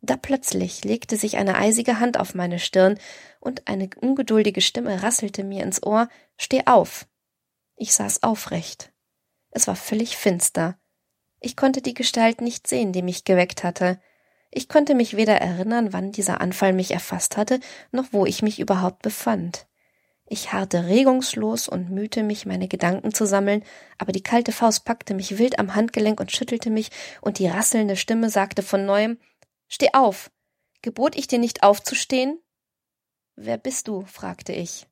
Da 0.05 0.17
plötzlich 0.17 0.83
legte 0.83 1.17
sich 1.17 1.37
eine 1.37 1.55
eisige 1.55 1.99
Hand 1.99 2.19
auf 2.19 2.35
meine 2.35 2.59
Stirn 2.59 2.99
und 3.39 3.67
eine 3.67 3.89
ungeduldige 3.99 4.61
Stimme 4.61 5.01
rasselte 5.01 5.43
mir 5.43 5.63
ins 5.63 5.81
Ohr 5.81 6.09
Steh 6.37 6.67
auf. 6.67 7.07
Ich 7.75 7.93
saß 7.95 8.21
aufrecht. 8.21 8.93
Es 9.49 9.67
war 9.67 9.75
völlig 9.75 10.15
finster. 10.15 10.77
Ich 11.39 11.55
konnte 11.55 11.81
die 11.81 11.95
Gestalt 11.95 12.39
nicht 12.39 12.67
sehen, 12.67 12.91
die 12.91 13.01
mich 13.01 13.23
geweckt 13.23 13.63
hatte. 13.63 13.99
Ich 14.51 14.69
konnte 14.69 14.93
mich 14.93 15.17
weder 15.17 15.37
erinnern, 15.37 15.91
wann 15.91 16.11
dieser 16.11 16.39
Anfall 16.39 16.73
mich 16.73 16.91
erfasst 16.91 17.35
hatte, 17.35 17.59
noch 17.91 18.05
wo 18.11 18.27
ich 18.27 18.43
mich 18.43 18.59
überhaupt 18.59 19.01
befand. 19.01 19.65
Ich 20.27 20.53
harrte 20.53 20.85
regungslos 20.85 21.67
und 21.67 21.89
mühte 21.89 22.21
mich, 22.21 22.45
meine 22.45 22.67
Gedanken 22.67 23.13
zu 23.13 23.25
sammeln, 23.25 23.63
aber 23.97 24.11
die 24.11 24.23
kalte 24.23 24.51
Faust 24.51 24.85
packte 24.85 25.13
mich 25.13 25.37
wild 25.37 25.57
am 25.59 25.75
Handgelenk 25.75 26.19
und 26.19 26.31
schüttelte 26.31 26.69
mich, 26.69 26.89
und 27.21 27.39
die 27.39 27.47
rasselnde 27.47 27.95
Stimme 27.95 28.29
sagte 28.29 28.61
von 28.61 28.85
neuem 28.85 29.17
Steh 29.67 29.89
auf. 29.93 30.31
Gebot 30.81 31.15
ich 31.15 31.27
dir 31.27 31.39
nicht 31.39 31.63
aufzustehen? 31.63 32.39
Wer 33.35 33.57
bist 33.57 33.87
du? 33.87 34.05
fragte 34.05 34.53
ich. 34.53 34.87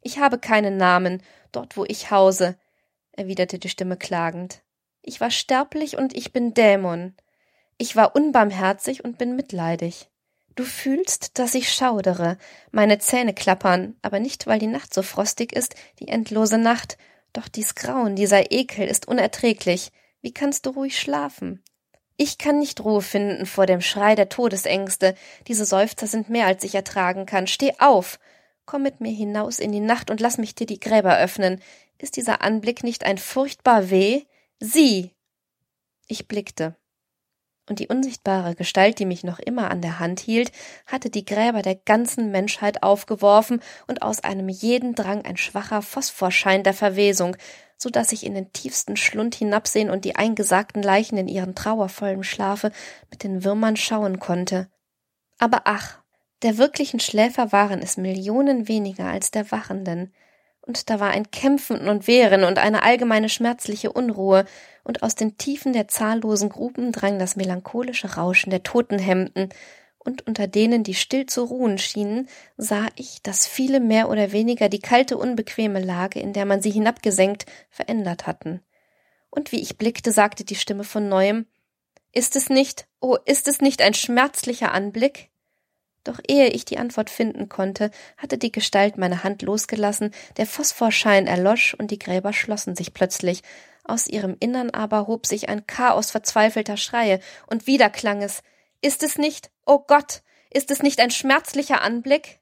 Ich 0.00 0.18
habe 0.18 0.38
keinen 0.38 0.76
Namen, 0.76 1.22
dort 1.52 1.76
wo 1.76 1.84
ich 1.84 2.10
hause, 2.10 2.58
erwiderte 3.12 3.58
die 3.58 3.68
Stimme 3.68 3.96
klagend. 3.96 4.62
Ich 5.02 5.20
war 5.20 5.30
sterblich 5.30 5.96
und 5.96 6.16
ich 6.16 6.32
bin 6.32 6.54
Dämon. 6.54 7.14
Ich 7.78 7.96
war 7.96 8.16
unbarmherzig 8.16 9.04
und 9.04 9.18
bin 9.18 9.36
mitleidig. 9.36 10.08
Du 10.54 10.64
fühlst, 10.64 11.38
dass 11.38 11.54
ich 11.54 11.72
schaudere, 11.72 12.38
meine 12.72 12.98
Zähne 12.98 13.34
klappern, 13.34 13.96
aber 14.00 14.20
nicht, 14.20 14.46
weil 14.46 14.58
die 14.58 14.66
Nacht 14.66 14.94
so 14.94 15.02
frostig 15.02 15.52
ist, 15.52 15.74
die 15.98 16.08
endlose 16.08 16.56
Nacht, 16.56 16.96
doch 17.34 17.46
dies 17.46 17.74
Grauen, 17.74 18.16
dieser 18.16 18.50
Ekel 18.50 18.88
ist 18.88 19.06
unerträglich. 19.06 19.92
Wie 20.22 20.32
kannst 20.32 20.64
du 20.64 20.70
ruhig 20.70 20.98
schlafen? 20.98 21.62
Ich 22.16 22.38
kann 22.38 22.58
nicht 22.58 22.82
Ruhe 22.82 23.02
finden 23.02 23.44
vor 23.44 23.66
dem 23.66 23.80
Schrei 23.80 24.14
der 24.14 24.28
Todesängste. 24.28 25.14
Diese 25.48 25.64
Seufzer 25.66 26.06
sind 26.06 26.30
mehr, 26.30 26.46
als 26.46 26.64
ich 26.64 26.74
ertragen 26.74 27.26
kann. 27.26 27.46
Steh 27.46 27.72
auf! 27.78 28.18
Komm 28.64 28.82
mit 28.82 29.00
mir 29.00 29.12
hinaus 29.12 29.58
in 29.58 29.70
die 29.70 29.80
Nacht 29.80 30.10
und 30.10 30.20
lass 30.20 30.38
mich 30.38 30.54
dir 30.54 30.66
die 30.66 30.80
Gräber 30.80 31.18
öffnen. 31.18 31.60
Ist 31.98 32.16
dieser 32.16 32.42
Anblick 32.42 32.82
nicht 32.82 33.04
ein 33.04 33.18
furchtbar 33.18 33.90
Weh? 33.90 34.24
Sieh! 34.60 35.12
Ich 36.08 36.26
blickte. 36.26 36.74
Und 37.68 37.80
die 37.80 37.88
unsichtbare 37.88 38.54
Gestalt, 38.54 38.98
die 38.98 39.06
mich 39.06 39.24
noch 39.24 39.40
immer 39.40 39.70
an 39.70 39.82
der 39.82 39.98
Hand 39.98 40.20
hielt, 40.20 40.52
hatte 40.86 41.10
die 41.10 41.24
Gräber 41.24 41.62
der 41.62 41.74
ganzen 41.74 42.30
Menschheit 42.30 42.82
aufgeworfen, 42.82 43.60
und 43.88 44.02
aus 44.02 44.22
einem 44.22 44.48
jeden 44.48 44.94
drang 44.94 45.24
ein 45.24 45.36
schwacher 45.36 45.82
Phosphorschein 45.82 46.62
der 46.62 46.74
Verwesung, 46.74 47.36
so 47.76 47.90
dass 47.90 48.12
ich 48.12 48.24
in 48.24 48.34
den 48.34 48.52
tiefsten 48.52 48.96
Schlund 48.96 49.34
hinabsehen 49.34 49.90
und 49.90 50.04
die 50.04 50.16
eingesagten 50.16 50.82
Leichen 50.82 51.18
in 51.18 51.28
ihrem 51.28 51.54
trauervollen 51.54 52.24
Schlafe 52.24 52.72
mit 53.10 53.22
den 53.22 53.44
Würmern 53.44 53.76
schauen 53.76 54.18
konnte. 54.18 54.68
Aber 55.38 55.62
ach, 55.64 55.98
der 56.42 56.58
wirklichen 56.58 57.00
Schläfer 57.00 57.52
waren 57.52 57.80
es 57.80 57.96
Millionen 57.96 58.68
weniger 58.68 59.06
als 59.06 59.30
der 59.30 59.50
Wachenden, 59.50 60.12
und 60.60 60.90
da 60.90 60.98
war 60.98 61.10
ein 61.10 61.30
Kämpfen 61.30 61.88
und 61.88 62.08
Wehren 62.08 62.42
und 62.42 62.58
eine 62.58 62.82
allgemeine 62.82 63.28
schmerzliche 63.28 63.92
Unruhe, 63.92 64.46
und 64.82 65.02
aus 65.02 65.14
den 65.14 65.36
Tiefen 65.38 65.72
der 65.72 65.88
zahllosen 65.88 66.48
Gruben 66.48 66.92
drang 66.92 67.18
das 67.18 67.36
melancholische 67.36 68.16
Rauschen 68.16 68.50
der 68.50 68.62
Totenhemden, 68.62 69.50
und 70.06 70.26
unter 70.26 70.46
denen, 70.46 70.84
die 70.84 70.94
still 70.94 71.26
zu 71.26 71.42
ruhen 71.42 71.78
schienen, 71.78 72.28
sah 72.56 72.86
ich, 72.94 73.22
dass 73.22 73.46
viele 73.46 73.80
mehr 73.80 74.08
oder 74.08 74.32
weniger 74.32 74.68
die 74.68 74.78
kalte, 74.78 75.18
unbequeme 75.18 75.80
Lage, 75.80 76.20
in 76.20 76.32
der 76.32 76.46
man 76.46 76.62
sie 76.62 76.70
hinabgesenkt, 76.70 77.46
verändert 77.68 78.26
hatten. 78.26 78.62
Und 79.30 79.52
wie 79.52 79.60
ich 79.60 79.76
blickte, 79.76 80.12
sagte 80.12 80.44
die 80.44 80.54
Stimme 80.54 80.84
von 80.84 81.08
neuem 81.08 81.46
Ist 82.12 82.36
es 82.36 82.48
nicht, 82.48 82.86
oh, 83.00 83.16
ist 83.26 83.48
es 83.48 83.60
nicht 83.60 83.82
ein 83.82 83.94
schmerzlicher 83.94 84.72
Anblick? 84.72 85.30
Doch 86.04 86.20
ehe 86.28 86.48
ich 86.48 86.64
die 86.64 86.78
Antwort 86.78 87.10
finden 87.10 87.48
konnte, 87.48 87.90
hatte 88.16 88.38
die 88.38 88.52
Gestalt 88.52 88.96
meine 88.96 89.24
Hand 89.24 89.42
losgelassen, 89.42 90.12
der 90.36 90.46
Phosphorschein 90.46 91.26
erlosch 91.26 91.74
und 91.74 91.90
die 91.90 91.98
Gräber 91.98 92.32
schlossen 92.32 92.76
sich 92.76 92.94
plötzlich. 92.94 93.42
Aus 93.82 94.06
ihrem 94.06 94.36
Innern 94.38 94.70
aber 94.70 95.08
hob 95.08 95.26
sich 95.26 95.48
ein 95.48 95.66
Chaos 95.66 96.12
verzweifelter 96.12 96.76
Schreie, 96.76 97.18
und 97.48 97.66
wieder 97.66 97.90
klang 97.90 98.22
es 98.22 98.42
ist 98.82 99.02
es 99.02 99.18
nicht, 99.18 99.50
oh 99.66 99.80
Gott, 99.86 100.22
ist 100.50 100.70
es 100.70 100.82
nicht 100.82 101.00
ein 101.00 101.10
schmerzlicher 101.10 101.82
Anblick? 101.82 102.40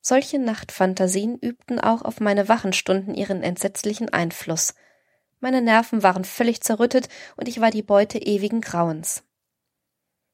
Solche 0.00 0.38
Nachtphantasien 0.38 1.36
übten 1.38 1.78
auch 1.78 2.02
auf 2.02 2.20
meine 2.20 2.48
Wachenstunden 2.48 3.14
ihren 3.14 3.42
entsetzlichen 3.42 4.08
Einfluss. 4.08 4.74
Meine 5.40 5.60
Nerven 5.60 6.02
waren 6.02 6.24
völlig 6.24 6.62
zerrüttet 6.62 7.08
und 7.36 7.48
ich 7.48 7.60
war 7.60 7.70
die 7.70 7.82
Beute 7.82 8.18
ewigen 8.18 8.60
Grauens. 8.60 9.24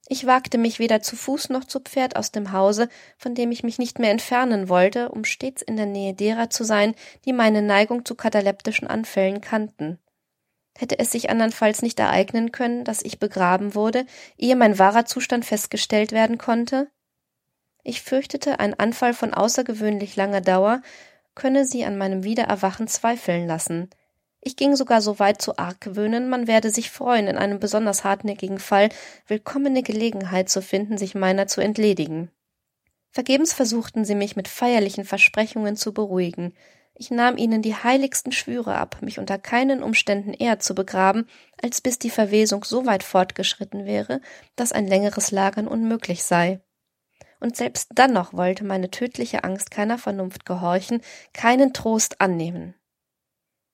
Ich 0.09 0.25
wagte 0.27 0.57
mich 0.57 0.79
weder 0.79 1.03
zu 1.03 1.17
Fuß 1.17 1.49
noch 1.49 1.65
zu 1.65 1.81
Pferd 1.81 2.15
aus 2.15 2.31
dem 2.31 2.53
Hause, 2.53 2.89
von 3.19 3.35
dem 3.35 3.51
ich 3.51 3.65
mich 3.65 3.79
nicht 3.79 3.99
mehr 3.99 4.13
entfernen 4.13 4.69
wollte, 4.69 5.09
um 5.09 5.25
stets 5.25 5.63
in 5.63 5.77
der 5.77 5.87
Nähe 5.87 6.15
derer 6.15 6.49
zu 6.49 6.63
sein, 6.63 6.95
die 7.25 7.33
meine 7.33 7.61
Neigung 7.61 8.05
zu 8.05 8.15
kataleptischen 8.15 8.87
Anfällen 8.87 9.41
kannten. 9.41 9.99
Hätte 10.77 10.99
es 10.99 11.11
sich 11.11 11.31
andernfalls 11.31 11.83
nicht 11.83 11.99
ereignen 11.99 12.53
können, 12.53 12.85
dass 12.85 13.03
ich 13.03 13.19
begraben 13.19 13.75
wurde, 13.75 14.05
ehe 14.37 14.57
mein 14.57 14.79
wahrer 14.79 15.07
Zustand 15.07 15.45
festgestellt 15.45 16.13
werden 16.13 16.39
konnte? 16.39 16.89
Ich 17.83 18.03
fürchtete, 18.03 18.59
ein 18.61 18.79
Anfall 18.79 19.15
von 19.15 19.33
außergewöhnlich 19.33 20.17
langer 20.17 20.41
Dauer 20.41 20.83
könne 21.35 21.65
sie 21.65 21.85
an 21.85 21.97
meinem 21.97 22.25
Wiedererwachen 22.25 22.89
zweifeln 22.89 23.47
lassen. 23.47 23.91
Ich 24.41 24.57
ging 24.57 24.77
sogar 24.77 25.01
so 25.01 25.19
weit 25.19 25.43
zu 25.43 25.59
argwöhnen, 25.59 26.29
man 26.29 26.47
werde 26.47 26.71
sich 26.71 26.91
freuen, 26.91 27.27
in 27.27 27.37
einem 27.37 27.59
besonders 27.59 28.05
hartnäckigen 28.05 28.59
Fall 28.59 28.91
willkommene 29.27 29.83
Gelegenheit 29.83 30.49
zu 30.49 30.63
finden, 30.63 30.99
sich 30.99 31.15
meiner 31.15 31.47
zu 31.47 31.61
entledigen. 31.61 32.31
Vergebens 33.11 33.53
versuchten 33.53 34.05
sie 34.05 34.15
mich 34.15 34.37
mit 34.37 34.47
feierlichen 34.47 35.05
Versprechungen 35.05 35.77
zu 35.77 35.93
beruhigen. 35.93 36.55
Ich 36.99 37.11
nahm 37.11 37.37
ihnen 37.37 37.61
die 37.61 37.75
heiligsten 37.75 38.33
Schwüre 38.33 38.75
ab, 38.77 39.03
mich 39.03 39.19
unter 39.19 39.37
keinen 39.39 39.83
Umständen 39.83 40.33
eher 40.33 40.61
zu 40.61 40.75
begraben, 40.75 41.29
als 41.63 41.83
bis 41.83 41.99
die 41.99 42.09
Verwesung 42.09 42.65
so 42.65 42.87
weit 42.87 43.03
fortgeschritten 43.03 43.85
wäre, 43.85 44.23
dass 44.57 44.73
ein 44.73 44.87
längeres 44.87 45.31
Lagern 45.31 45.69
unmöglich 45.69 46.25
sei. 46.25 46.61
Und 47.39 47.55
selbst 47.55 47.91
dann 47.95 48.15
noch 48.15 48.33
wollte 48.33 48.65
meine 48.65 48.91
tödliche 48.91 49.45
Angst 49.45 49.71
keiner 49.71 49.99
Vernunft 49.99 50.47
gehorchen, 50.47 51.03
keinen 51.35 51.75
Trost 51.75 52.23
annehmen. 52.23 52.75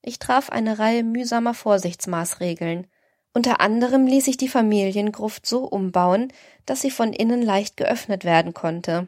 Ich 0.03 0.19
traf 0.19 0.51
eine 0.51 0.81
Reihe 0.81 1.05
mühsamer 1.05 1.55
Vorsichtsmaßregeln. 1.55 2.89
Unter 3.35 3.61
anderem 3.61 4.05
ließ 4.05 4.27
ich 4.27 4.37
die 4.37 4.49
Familiengruft 4.49 5.47
so 5.47 5.65
umbauen, 5.65 6.33
dass 6.67 6.81
sie 6.81 6.91
von 6.91 7.13
innen 7.13 7.41
leicht 7.41 7.77
geöffnet 7.77 8.25
werden 8.25 8.53
konnte. 8.53 9.07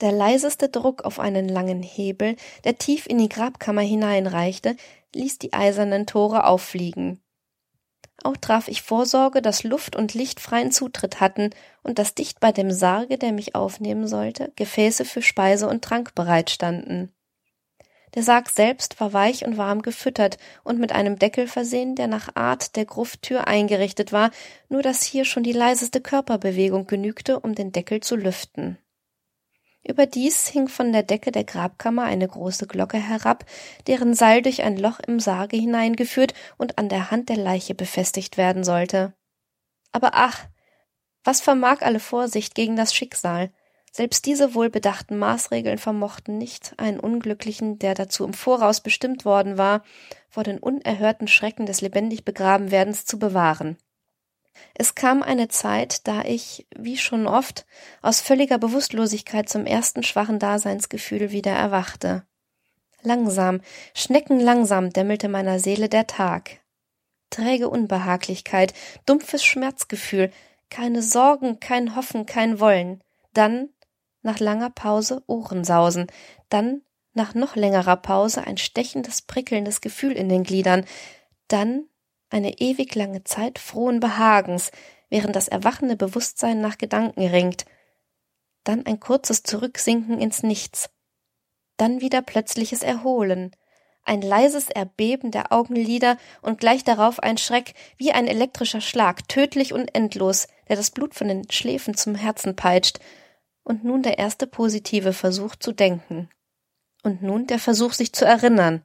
Der 0.00 0.12
leiseste 0.12 0.68
Druck 0.68 1.04
auf 1.04 1.20
einen 1.20 1.48
langen 1.48 1.82
Hebel, 1.82 2.36
der 2.64 2.78
tief 2.78 3.06
in 3.06 3.18
die 3.18 3.28
Grabkammer 3.28 3.82
hineinreichte, 3.82 4.76
ließ 5.14 5.38
die 5.38 5.52
eisernen 5.52 6.06
Tore 6.06 6.44
auffliegen. 6.44 7.20
Auch 8.22 8.36
traf 8.36 8.68
ich 8.68 8.82
Vorsorge, 8.82 9.42
dass 9.42 9.64
Luft 9.64 9.96
und 9.96 10.14
Licht 10.14 10.40
freien 10.40 10.72
Zutritt 10.72 11.20
hatten 11.20 11.50
und 11.82 11.98
dass 11.98 12.14
dicht 12.14 12.40
bei 12.40 12.52
dem 12.52 12.70
Sarge, 12.70 13.18
der 13.18 13.32
mich 13.32 13.54
aufnehmen 13.54 14.06
sollte, 14.06 14.52
Gefäße 14.56 15.04
für 15.04 15.22
Speise 15.22 15.68
und 15.68 15.82
Trank 15.82 16.14
bereitstanden. 16.14 17.12
Der 18.14 18.22
Sarg 18.22 18.50
selbst 18.50 19.00
war 19.00 19.12
weich 19.12 19.46
und 19.46 19.56
warm 19.56 19.82
gefüttert 19.82 20.36
und 20.64 20.80
mit 20.80 20.92
einem 20.92 21.18
Deckel 21.18 21.46
versehen, 21.46 21.94
der 21.94 22.08
nach 22.08 22.34
Art 22.34 22.74
der 22.76 22.84
Grufttür 22.84 23.46
eingerichtet 23.46 24.12
war, 24.12 24.30
nur 24.68 24.82
dass 24.82 25.04
hier 25.04 25.24
schon 25.24 25.44
die 25.44 25.52
leiseste 25.52 26.00
Körperbewegung 26.00 26.86
genügte, 26.86 27.38
um 27.38 27.54
den 27.54 27.70
Deckel 27.70 28.00
zu 28.00 28.16
lüften. 28.16 28.78
Überdies 29.82 30.46
hing 30.48 30.68
von 30.68 30.92
der 30.92 31.02
Decke 31.02 31.32
der 31.32 31.44
Grabkammer 31.44 32.04
eine 32.04 32.28
große 32.28 32.66
Glocke 32.66 32.98
herab, 32.98 33.46
deren 33.86 34.14
Seil 34.14 34.42
durch 34.42 34.62
ein 34.62 34.76
Loch 34.76 35.00
im 35.00 35.20
Sarge 35.20 35.56
hineingeführt 35.56 36.34
und 36.58 36.78
an 36.78 36.88
der 36.88 37.10
Hand 37.10 37.28
der 37.28 37.36
Leiche 37.36 37.74
befestigt 37.74 38.36
werden 38.36 38.62
sollte. 38.64 39.14
Aber 39.92 40.10
ach, 40.14 40.46
Was 41.24 41.40
vermag 41.40 41.82
alle 41.82 42.00
Vorsicht 42.00 42.54
gegen 42.54 42.76
das 42.76 42.94
Schicksal? 42.94 43.50
Selbst 43.92 44.24
diese 44.24 44.54
wohlbedachten 44.54 45.18
Maßregeln 45.18 45.78
vermochten 45.78 46.38
nicht, 46.38 46.74
einen 46.78 47.00
Unglücklichen, 47.00 47.78
der 47.78 47.94
dazu 47.94 48.24
im 48.24 48.32
Voraus 48.32 48.80
bestimmt 48.80 49.24
worden 49.24 49.58
war, 49.58 49.82
vor 50.28 50.44
den 50.44 50.58
unerhörten 50.58 51.28
Schrecken 51.28 51.66
des 51.66 51.80
lebendig 51.80 52.24
Begrabenwerdens 52.24 53.04
zu 53.04 53.18
bewahren. 53.18 53.76
Es 54.74 54.94
kam 54.94 55.22
eine 55.22 55.48
Zeit, 55.48 56.06
da 56.06 56.22
ich, 56.22 56.66
wie 56.76 56.96
schon 56.96 57.26
oft, 57.26 57.66
aus 58.02 58.20
völliger 58.20 58.58
Bewusstlosigkeit 58.58 59.48
zum 59.48 59.66
ersten 59.66 60.02
schwachen 60.02 60.38
Daseinsgefühl 60.38 61.30
wieder 61.30 61.52
erwachte. 61.52 62.24
Langsam, 63.02 63.60
schneckenlangsam 63.94 64.90
dämmelte 64.90 65.28
meiner 65.28 65.58
Seele 65.58 65.88
der 65.88 66.06
Tag. 66.06 66.60
Träge 67.30 67.68
Unbehaglichkeit, 67.70 68.74
dumpfes 69.06 69.44
Schmerzgefühl, 69.44 70.30
keine 70.68 71.02
Sorgen, 71.02 71.60
kein 71.60 71.96
Hoffen, 71.96 72.26
kein 72.26 72.60
Wollen. 72.60 73.02
Dann 73.32 73.70
nach 74.22 74.38
langer 74.38 74.70
Pause 74.70 75.22
Ohrensausen, 75.26 76.06
dann 76.48 76.82
nach 77.12 77.34
noch 77.34 77.56
längerer 77.56 77.96
Pause 77.96 78.46
ein 78.46 78.56
stechendes, 78.56 79.22
prickelndes 79.22 79.80
Gefühl 79.80 80.12
in 80.12 80.28
den 80.28 80.44
Gliedern, 80.44 80.84
dann 81.48 81.84
eine 82.30 82.58
ewig 82.60 82.94
lange 82.94 83.24
Zeit 83.24 83.58
frohen 83.58 84.00
Behagens, 84.00 84.70
während 85.08 85.36
das 85.36 85.48
erwachende 85.48 85.96
Bewusstsein 85.96 86.60
nach 86.60 86.78
Gedanken 86.78 87.26
ringt, 87.26 87.66
dann 88.64 88.86
ein 88.86 89.00
kurzes 89.00 89.42
Zurücksinken 89.42 90.20
ins 90.20 90.42
Nichts, 90.42 90.90
dann 91.76 92.00
wieder 92.00 92.22
plötzliches 92.22 92.82
Erholen, 92.82 93.54
ein 94.04 94.22
leises 94.22 94.70
Erbeben 94.70 95.30
der 95.30 95.52
Augenlider 95.52 96.16
und 96.42 96.58
gleich 96.58 96.84
darauf 96.84 97.20
ein 97.20 97.38
Schreck, 97.38 97.74
wie 97.96 98.12
ein 98.12 98.26
elektrischer 98.26 98.80
Schlag, 98.80 99.28
tödlich 99.28 99.72
und 99.72 99.94
endlos, 99.94 100.48
der 100.68 100.76
das 100.76 100.90
Blut 100.90 101.14
von 101.14 101.28
den 101.28 101.50
Schläfen 101.50 101.94
zum 101.94 102.14
Herzen 102.14 102.56
peitscht, 102.56 103.00
und 103.62 103.84
nun 103.84 104.02
der 104.02 104.18
erste 104.18 104.46
positive 104.46 105.12
Versuch 105.12 105.54
zu 105.54 105.72
denken. 105.72 106.28
Und 107.02 107.22
nun 107.22 107.46
der 107.46 107.58
Versuch, 107.58 107.92
sich 107.92 108.12
zu 108.12 108.24
erinnern. 108.24 108.84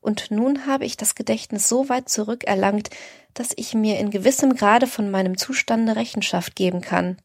Und 0.00 0.30
nun 0.30 0.66
habe 0.66 0.84
ich 0.84 0.96
das 0.96 1.14
Gedächtnis 1.14 1.68
so 1.68 1.88
weit 1.88 2.08
zurückerlangt, 2.08 2.90
dass 3.34 3.52
ich 3.56 3.74
mir 3.74 3.98
in 3.98 4.10
gewissem 4.10 4.56
Grade 4.56 4.86
von 4.86 5.10
meinem 5.10 5.36
Zustande 5.36 5.96
Rechenschaft 5.96 6.56
geben 6.56 6.80
kann. 6.80 7.20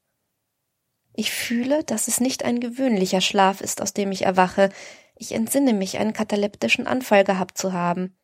Ich 1.14 1.32
fühle, 1.32 1.84
dass 1.84 2.08
es 2.08 2.20
nicht 2.20 2.44
ein 2.44 2.60
gewöhnlicher 2.60 3.22
Schlaf 3.22 3.62
ist, 3.62 3.82
aus 3.82 3.94
dem 3.94 4.12
ich 4.12 4.24
erwache. 4.24 4.70
Ich 5.16 5.32
entsinne 5.32 5.74
mich, 5.74 5.98
einen 5.98 6.12
kataleptischen 6.12 6.88
Anfall 6.88 7.24
gehabt 7.24 7.58
zu 7.58 7.72
haben. 7.72 8.18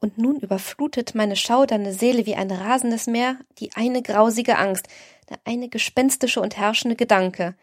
Und 0.00 0.16
nun 0.16 0.38
überflutet 0.38 1.14
meine 1.14 1.36
schaudernde 1.36 1.92
Seele 1.92 2.24
wie 2.24 2.36
ein 2.36 2.50
rasendes 2.50 3.06
Meer 3.06 3.36
die 3.58 3.74
eine 3.74 4.00
grausige 4.00 4.56
Angst, 4.56 4.88
der 5.28 5.38
eine 5.44 5.68
gespenstische 5.68 6.40
und 6.40 6.56
herrschende 6.56 6.96
Gedanke. 6.96 7.54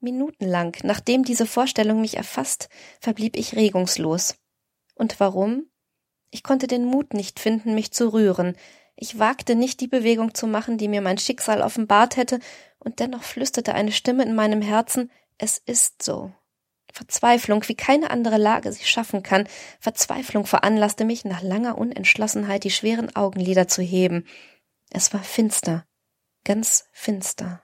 Minutenlang, 0.00 0.76
nachdem 0.82 1.24
diese 1.24 1.46
Vorstellung 1.46 2.00
mich 2.00 2.16
erfasst, 2.16 2.68
verblieb 3.00 3.36
ich 3.36 3.54
regungslos. 3.54 4.36
Und 4.98 5.18
warum? 5.20 5.70
Ich 6.30 6.42
konnte 6.42 6.66
den 6.66 6.84
Mut 6.84 7.14
nicht 7.14 7.40
finden, 7.40 7.74
mich 7.74 7.92
zu 7.92 8.12
rühren. 8.12 8.56
Ich 8.96 9.18
wagte 9.18 9.54
nicht, 9.54 9.80
die 9.80 9.86
Bewegung 9.86 10.34
zu 10.34 10.46
machen, 10.46 10.76
die 10.76 10.88
mir 10.88 11.00
mein 11.00 11.18
Schicksal 11.18 11.62
offenbart 11.62 12.16
hätte, 12.16 12.40
und 12.80 13.00
dennoch 13.00 13.22
flüsterte 13.22 13.74
eine 13.74 13.92
Stimme 13.92 14.24
in 14.24 14.34
meinem 14.34 14.60
Herzen, 14.60 15.10
es 15.38 15.58
ist 15.58 16.02
so. 16.02 16.32
Verzweiflung, 16.92 17.66
wie 17.68 17.76
keine 17.76 18.10
andere 18.10 18.38
Lage 18.38 18.72
sich 18.72 18.90
schaffen 18.90 19.22
kann, 19.22 19.48
Verzweiflung 19.78 20.46
veranlasste 20.46 21.04
mich, 21.04 21.24
nach 21.24 21.42
langer 21.42 21.78
Unentschlossenheit 21.78 22.64
die 22.64 22.70
schweren 22.70 23.14
Augenlider 23.14 23.68
zu 23.68 23.82
heben. 23.82 24.26
Es 24.90 25.12
war 25.14 25.22
finster, 25.22 25.86
ganz 26.44 26.86
finster. 26.92 27.62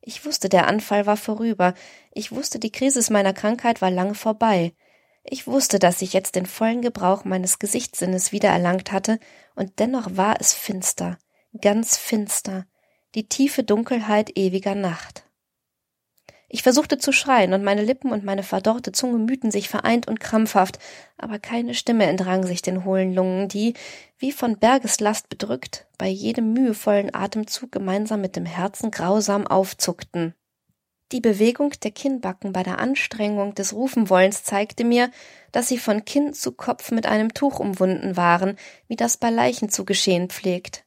Ich 0.00 0.24
wusste, 0.24 0.48
der 0.48 0.66
Anfall 0.66 1.06
war 1.06 1.16
vorüber. 1.16 1.74
Ich 2.12 2.32
wusste, 2.32 2.58
die 2.58 2.72
Krise 2.72 3.12
meiner 3.12 3.34
Krankheit 3.34 3.82
war 3.82 3.90
lange 3.90 4.14
vorbei. 4.14 4.72
Ich 5.30 5.46
wusste, 5.46 5.78
dass 5.78 6.00
ich 6.00 6.14
jetzt 6.14 6.36
den 6.36 6.46
vollen 6.46 6.80
Gebrauch 6.80 7.24
meines 7.24 7.58
Gesichtssinnes 7.58 8.32
wiedererlangt 8.32 8.92
hatte, 8.92 9.18
und 9.54 9.78
dennoch 9.78 10.16
war 10.16 10.40
es 10.40 10.54
finster, 10.54 11.18
ganz 11.60 11.98
finster, 11.98 12.64
die 13.14 13.28
tiefe 13.28 13.62
Dunkelheit 13.62 14.38
ewiger 14.38 14.74
Nacht. 14.74 15.24
Ich 16.48 16.62
versuchte 16.62 16.96
zu 16.96 17.12
schreien, 17.12 17.52
und 17.52 17.62
meine 17.62 17.82
Lippen 17.82 18.10
und 18.10 18.24
meine 18.24 18.42
verdorrte 18.42 18.90
Zunge 18.92 19.18
mühten 19.18 19.50
sich 19.50 19.68
vereint 19.68 20.08
und 20.08 20.18
krampfhaft, 20.18 20.78
aber 21.18 21.38
keine 21.38 21.74
Stimme 21.74 22.06
entrang 22.06 22.46
sich 22.46 22.62
den 22.62 22.86
hohlen 22.86 23.12
Lungen, 23.12 23.48
die, 23.48 23.74
wie 24.16 24.32
von 24.32 24.58
Bergeslast 24.58 25.28
bedrückt, 25.28 25.86
bei 25.98 26.08
jedem 26.08 26.54
mühevollen 26.54 27.14
Atemzug 27.14 27.70
gemeinsam 27.70 28.22
mit 28.22 28.34
dem 28.34 28.46
Herzen 28.46 28.90
grausam 28.90 29.46
aufzuckten. 29.46 30.34
Die 31.10 31.20
Bewegung 31.22 31.70
der 31.82 31.90
Kinnbacken 31.90 32.52
bei 32.52 32.62
der 32.62 32.78
Anstrengung 32.78 33.54
des 33.54 33.72
Rufenwollens 33.72 34.44
zeigte 34.44 34.84
mir, 34.84 35.10
dass 35.52 35.68
sie 35.68 35.78
von 35.78 36.04
Kinn 36.04 36.34
zu 36.34 36.52
Kopf 36.52 36.90
mit 36.90 37.06
einem 37.06 37.32
Tuch 37.32 37.60
umwunden 37.60 38.18
waren, 38.18 38.58
wie 38.88 38.96
das 38.96 39.16
bei 39.16 39.30
Leichen 39.30 39.70
zu 39.70 39.86
geschehen 39.86 40.28
pflegt. 40.28 40.84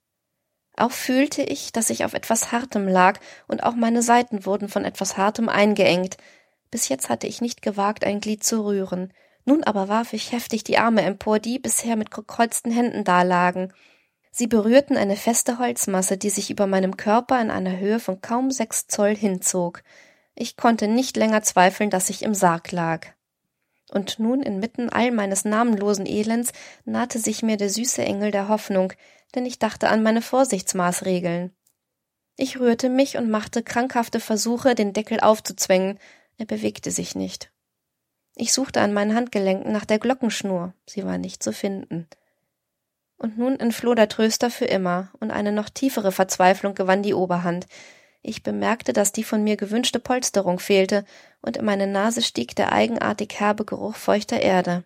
Auch 0.77 0.91
fühlte 0.91 1.41
ich, 1.41 1.71
dass 1.71 1.89
ich 1.89 2.05
auf 2.05 2.13
etwas 2.13 2.51
Hartem 2.51 2.87
lag, 2.87 3.19
und 3.47 3.63
auch 3.63 3.73
meine 3.73 4.03
Seiten 4.03 4.45
wurden 4.45 4.69
von 4.69 4.85
etwas 4.85 5.17
Hartem 5.17 5.49
eingeengt. 5.49 6.17
Bis 6.69 6.87
jetzt 6.87 7.09
hatte 7.09 7.25
ich 7.25 7.41
nicht 7.41 7.63
gewagt, 7.63 8.05
ein 8.05 8.21
Glied 8.21 8.43
zu 8.43 8.63
rühren. 8.63 9.11
Nun 9.45 9.63
aber 9.63 9.89
warf 9.89 10.13
ich 10.13 10.31
heftig 10.31 10.63
die 10.63 10.77
Arme 10.77 11.01
empor, 11.01 11.39
die 11.39 11.57
bisher 11.57 11.95
mit 11.95 12.11
gekreuzten 12.11 12.71
Händen 12.71 13.03
dalagen. 13.03 13.73
Sie 14.29 14.47
berührten 14.47 14.97
eine 14.97 15.17
feste 15.17 15.57
Holzmasse, 15.57 16.17
die 16.17 16.29
sich 16.29 16.51
über 16.51 16.67
meinem 16.67 16.95
Körper 16.95 17.41
in 17.41 17.51
einer 17.51 17.77
Höhe 17.77 17.99
von 17.99 18.21
kaum 18.21 18.51
sechs 18.51 18.87
Zoll 18.87 19.15
hinzog. 19.15 19.81
Ich 20.35 20.57
konnte 20.57 20.87
nicht 20.87 21.17
länger 21.17 21.43
zweifeln, 21.43 21.89
dass 21.89 22.09
ich 22.09 22.23
im 22.23 22.33
Sarg 22.33 22.71
lag. 22.71 23.07
Und 23.91 24.19
nun 24.19 24.41
inmitten 24.41 24.89
all 24.89 25.11
meines 25.11 25.43
namenlosen 25.43 26.05
Elends 26.05 26.53
nahte 26.85 27.19
sich 27.19 27.43
mir 27.43 27.57
der 27.57 27.69
süße 27.69 28.01
Engel 28.01 28.31
der 28.31 28.47
Hoffnung, 28.47 28.93
denn 29.35 29.45
ich 29.45 29.59
dachte 29.59 29.89
an 29.89 30.01
meine 30.01 30.21
Vorsichtsmaßregeln. 30.21 31.53
Ich 32.37 32.59
rührte 32.59 32.89
mich 32.89 33.17
und 33.17 33.29
machte 33.29 33.61
krankhafte 33.63 34.19
Versuche, 34.19 34.75
den 34.75 34.93
Deckel 34.93 35.19
aufzuzwängen, 35.19 35.99
er 36.37 36.45
bewegte 36.45 36.89
sich 36.89 37.15
nicht. 37.15 37.51
Ich 38.35 38.53
suchte 38.53 38.81
an 38.81 38.93
meinen 38.93 39.13
Handgelenken 39.13 39.71
nach 39.71 39.85
der 39.85 39.99
Glockenschnur, 39.99 40.73
sie 40.87 41.05
war 41.05 41.17
nicht 41.17 41.43
zu 41.43 41.51
finden. 41.51 42.07
Und 43.17 43.37
nun 43.37 43.59
entfloh 43.59 43.93
der 43.93 44.09
Tröster 44.09 44.49
für 44.49 44.65
immer, 44.65 45.11
und 45.19 45.29
eine 45.29 45.51
noch 45.51 45.69
tiefere 45.69 46.11
Verzweiflung 46.11 46.73
gewann 46.73 47.03
die 47.03 47.13
Oberhand. 47.13 47.67
Ich 48.21 48.43
bemerkte, 48.43 48.93
dass 48.93 49.11
die 49.11 49.23
von 49.23 49.43
mir 49.43 49.57
gewünschte 49.57 49.99
Polsterung 49.99 50.59
fehlte, 50.59 51.05
und 51.41 51.57
in 51.57 51.65
meine 51.65 51.87
Nase 51.87 52.21
stieg 52.21 52.55
der 52.55 52.71
eigenartig 52.71 53.39
herbe 53.39 53.65
Geruch 53.65 53.95
feuchter 53.95 54.39
Erde. 54.39 54.83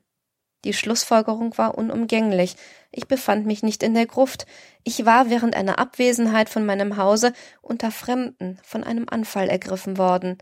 Die 0.64 0.74
Schlussfolgerung 0.74 1.58
war 1.58 1.78
unumgänglich. 1.78 2.56
Ich 2.92 3.08
befand 3.08 3.46
mich 3.46 3.62
nicht 3.62 3.84
in 3.84 3.94
der 3.94 4.08
Gruft. 4.08 4.48
Ich 4.84 5.06
war 5.06 5.30
während 5.30 5.56
einer 5.56 5.78
Abwesenheit 5.78 6.50
von 6.50 6.66
meinem 6.66 6.98
Hause 6.98 7.34
unter 7.62 7.92
Fremden 7.92 8.60
von 8.64 8.84
einem 8.84 9.08
Anfall 9.08 9.48
ergriffen 9.48 9.98
worden. 9.98 10.40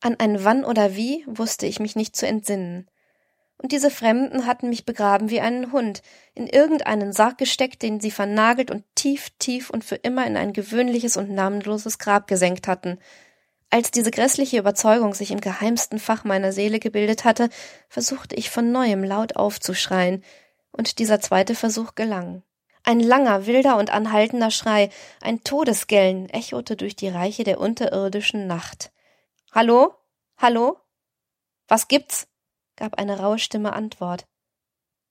An 0.00 0.16
ein 0.18 0.44
Wann 0.44 0.64
oder 0.64 0.96
wie 0.96 1.24
wusste 1.26 1.66
ich 1.66 1.78
mich 1.78 1.94
nicht 1.94 2.16
zu 2.16 2.26
entsinnen. 2.26 2.88
Und 3.58 3.72
diese 3.72 3.90
Fremden 3.90 4.46
hatten 4.46 4.68
mich 4.68 4.84
begraben 4.84 5.30
wie 5.30 5.40
einen 5.40 5.72
Hund, 5.72 6.02
in 6.34 6.46
irgendeinen 6.46 7.12
Sarg 7.12 7.38
gesteckt, 7.38 7.82
den 7.82 8.00
sie 8.00 8.10
vernagelt 8.10 8.70
und 8.70 8.84
tief, 8.94 9.30
tief 9.38 9.70
und 9.70 9.84
für 9.84 9.96
immer 9.96 10.26
in 10.26 10.36
ein 10.36 10.52
gewöhnliches 10.52 11.16
und 11.16 11.30
namenloses 11.30 11.98
Grab 11.98 12.26
gesenkt 12.26 12.68
hatten. 12.68 12.98
Als 13.70 13.90
diese 13.90 14.10
grässliche 14.10 14.58
Überzeugung 14.58 15.14
sich 15.14 15.30
im 15.30 15.40
geheimsten 15.40 15.98
Fach 15.98 16.24
meiner 16.24 16.52
Seele 16.52 16.78
gebildet 16.78 17.24
hatte, 17.24 17.48
versuchte 17.88 18.36
ich 18.36 18.50
von 18.50 18.72
neuem 18.72 19.02
laut 19.02 19.36
aufzuschreien, 19.36 20.22
und 20.76 20.98
dieser 20.98 21.20
zweite 21.20 21.54
Versuch 21.54 21.94
gelang. 21.94 22.42
Ein 22.84 23.00
langer, 23.00 23.46
wilder 23.46 23.78
und 23.78 23.90
anhaltender 23.90 24.50
Schrei, 24.50 24.90
ein 25.20 25.42
Todesgellen 25.42 26.28
echote 26.28 26.76
durch 26.76 26.94
die 26.94 27.08
Reiche 27.08 27.42
der 27.42 27.58
unterirdischen 27.58 28.46
Nacht. 28.46 28.92
Hallo? 29.52 29.94
Hallo? 30.36 30.76
Was 31.66 31.88
gibt's? 31.88 32.28
Gab 32.76 32.98
eine 32.98 33.18
raue 33.18 33.38
Stimme 33.38 33.72
Antwort. 33.72 34.26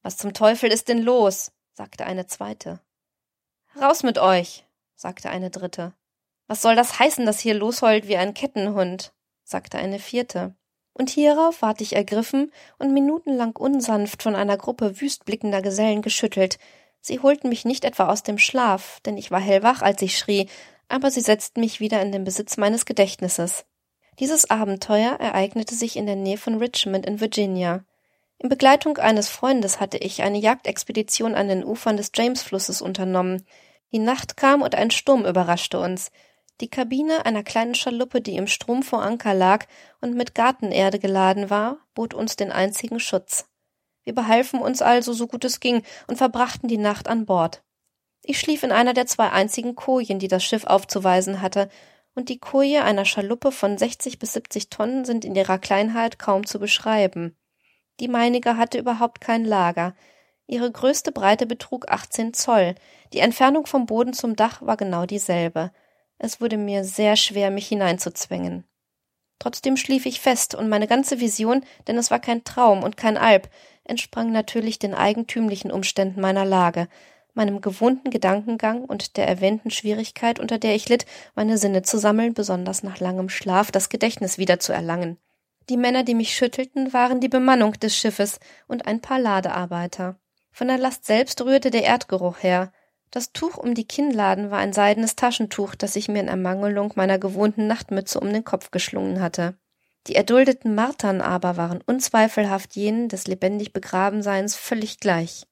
Was 0.01 0.17
zum 0.17 0.34
Teufel 0.34 0.71
ist 0.71 0.88
denn 0.88 1.01
los? 1.01 1.51
sagte 1.73 2.06
eine 2.06 2.28
zweite. 2.28 2.80
Raus 3.80 4.04
mit 4.04 4.17
euch, 4.17 4.65
sagte 4.95 5.30
eine 5.30 5.49
dritte. 5.49 5.93
Was 6.47 6.62
soll 6.62 6.75
das 6.75 6.99
heißen, 6.99 7.25
dass 7.25 7.39
hier 7.39 7.56
losheult 7.56 8.08
wie 8.08 8.17
ein 8.17 8.34
Kettenhund? 8.34 9.13
sagte 9.43 9.78
eine 9.78 9.99
vierte. 9.99 10.56
Und 10.93 11.10
hierauf 11.10 11.62
ward 11.62 11.82
ich 11.82 11.95
ergriffen 11.95 12.51
und 12.78 12.93
minutenlang 12.93 13.56
unsanft 13.56 14.23
von 14.23 14.36
einer 14.36 14.58
Gruppe 14.58 15.01
wüstblickender 15.01 15.62
Gesellen 15.62 16.01
geschüttelt. 16.01 16.58
Sie 17.01 17.19
holten 17.19 17.49
mich 17.49 17.65
nicht 17.65 17.84
etwa 17.84 18.08
aus 18.08 18.23
dem 18.23 18.38
Schlaf, 18.38 19.01
denn 19.01 19.17
ich 19.17 19.30
war 19.30 19.41
hellwach, 19.41 19.82
als 19.82 20.01
ich 20.01 20.17
schrie, 20.17 20.49
aber 20.88 21.12
sie 21.12 21.21
setzten 21.21 21.60
mich 21.60 21.80
wieder 21.80 22.01
in 22.01 22.12
den 22.12 22.23
Besitz 22.23 22.58
meines 22.58 22.86
Gedächtnisses. 22.86 23.65
Dieses 24.19 24.49
Abenteuer 24.49 25.17
ereignete 25.19 25.75
sich 25.75 25.97
in 25.97 26.06
der 26.06 26.15
Nähe 26.15 26.38
von 26.38 26.58
Richmond 26.58 27.06
in 27.06 27.19
Virginia. 27.19 27.84
In 28.38 28.49
Begleitung 28.49 28.97
eines 28.97 29.30
Freundes 29.30 29.80
hatte 29.80 29.97
ich 29.97 30.21
eine 30.21 30.38
Jagdexpedition 30.38 31.36
an 31.36 31.47
den 31.47 31.63
Ufern 31.63 31.97
des 31.97 32.12
Jamesflusses 32.13 32.82
unternommen. 32.82 33.45
Die 33.91 33.99
Nacht 33.99 34.38
kam 34.38 34.62
und 34.62 34.75
ein 34.75 34.91
Sturm 34.91 35.25
überraschte 35.25 35.80
uns. 35.80 36.12
Die 36.62 36.69
Kabine 36.69 37.25
einer 37.25 37.43
kleinen 37.43 37.75
Schaluppe, 37.75 38.21
die 38.21 38.38
im 38.38 38.47
Strom 38.47 38.84
vor 38.84 39.01
Anker 39.01 39.34
lag 39.34 39.65
und 39.99 40.15
mit 40.15 40.36
Gartenerde 40.36 40.99
geladen 40.99 41.49
war, 41.49 41.78
bot 41.93 42.13
uns 42.13 42.38
den 42.38 42.51
einzigen 42.51 43.01
Schutz. 43.01 43.45
Wir 44.06 44.15
behalfen 44.15 44.62
uns 44.62 44.82
also 44.82 45.12
so 45.12 45.28
gut 45.28 45.43
es 45.43 45.60
ging 45.60 45.84
und 46.08 46.17
verbrachten 46.17 46.69
die 46.69 46.78
Nacht 46.78 47.10
an 47.10 47.25
Bord. 47.25 47.63
Ich 48.21 48.39
schlief 48.39 48.63
in 48.63 48.71
einer 48.71 48.93
der 48.93 49.06
zwei 49.06 49.30
einzigen 49.30 49.75
Kojen, 49.75 50.19
die 50.19 50.28
das 50.28 50.43
Schiff 50.43 50.63
aufzuweisen 50.63 51.41
hatte, 51.41 51.69
und 52.15 52.30
die 52.30 52.39
Koje 52.39 52.84
einer 52.84 53.06
Schaluppe 53.06 53.51
von 53.51 53.78
60 53.78 54.19
bis 54.19 54.34
70 54.34 54.69
Tonnen 54.69 55.06
sind 55.06 55.25
in 55.25 55.36
ihrer 55.36 55.60
Kleinheit 55.60 56.17
kaum 56.17 56.45
zu 56.45 56.60
beschreiben. 56.60 57.36
Die 57.99 58.08
meinige 58.08 58.58
hatte 58.58 58.80
überhaupt 58.80 59.21
kein 59.21 59.45
Lager. 59.45 59.95
Ihre 60.47 60.71
größte 60.71 61.12
Breite 61.12 61.45
betrug 61.45 61.89
18 61.89 62.34
Zoll. 62.34 62.75
Die 63.13 63.19
Entfernung 63.19 63.65
vom 63.65 63.86
Boden 63.86 64.13
zum 64.13 64.36
Dach 64.36 64.62
war 64.62 64.78
genau 64.78 65.06
dieselbe. 65.06 65.71
Es 66.17 66.39
wurde 66.39 66.58
mir 66.58 66.84
sehr 66.84 67.15
schwer, 67.15 67.51
mich 67.51 67.67
hineinzuzwängen. 67.67 68.65
Trotzdem 69.39 69.75
schlief 69.75 70.06
ich 70.06 70.21
fest, 70.21 70.56
und 70.56 70.69
meine 70.69 70.88
ganze 70.88 71.19
Vision, 71.19 71.65
denn 71.88 71.97
es 71.97 72.10
war 72.10 72.19
kein 72.19 72.45
Traum 72.45 72.84
und 72.84 72.95
kein 72.95 73.17
Alb, 73.17 73.49
entsprang 73.84 74.32
natürlich 74.32 74.80
den 74.80 74.93
eigentümlichen 74.93 75.71
Umständen 75.71 76.21
meiner 76.21 76.45
Lage, 76.45 76.88
meinem 77.36 77.62
gewohnten 77.62 78.10
Gedankengang 78.10 78.86
und 78.86 79.17
der 79.17 79.28
erwähnten 79.28 79.69
Schwierigkeit, 79.69 80.39
unter 80.39 80.58
der 80.58 80.76
ich 80.76 80.89
litt, 80.89 81.06
meine 81.36 81.58
Sinne 81.58 81.84
zu 81.84 81.98
sammeln, 82.00 82.34
besonders 82.34 82.84
nach 82.84 83.00
langem 83.00 83.30
Schlaf 83.30 83.71
das 83.71 83.89
Gedächtnis 83.89 84.38
wieder 84.38 84.60
zu 84.60 84.74
erlangen. 84.74 85.17
Die 85.69 85.78
Männer, 85.78 86.04
die 86.04 86.15
mich 86.15 86.36
schüttelten, 86.36 86.93
waren 86.93 87.19
die 87.19 87.30
Bemannung 87.30 87.74
des 87.74 87.95
Schiffes 87.95 88.39
und 88.67 88.86
ein 88.86 89.02
paar 89.02 89.19
Ladearbeiter. 89.19 90.17
Von 90.52 90.67
der 90.67 90.78
Last 90.78 91.06
selbst 91.06 91.41
rührte 91.41 91.71
der 91.71 91.84
Erdgeruch 91.84 92.41
her, 92.41 92.71
das 93.12 93.32
Tuch 93.32 93.58
um 93.58 93.76
die 93.76 93.88
Kinnladen 93.88 94.52
war 94.52 94.60
ein 94.60 94.74
seidenes 94.74 95.15
Taschentuch, 95.15 95.76
das 95.76 95.95
ich 95.95 96.10
mir 96.10 96.19
in 96.19 96.28
Ermangelung 96.28 96.91
meiner 96.95 97.17
gewohnten 97.17 97.65
Nachtmütze 97.65 98.19
um 98.19 98.32
den 98.32 98.43
Kopf 98.43 98.71
geschlungen 98.71 99.21
hatte. 99.21 99.58
Die 100.08 100.15
erduldeten 100.15 100.76
Martern 100.76 101.21
aber 101.21 101.58
waren 101.58 101.82
unzweifelhaft 101.86 102.76
jenen 102.76 103.10
des 103.10 103.26
lebendig 103.26 103.74
Begrabenseins 103.74 104.56
völlig 104.56 105.00
gleich. 105.00 105.48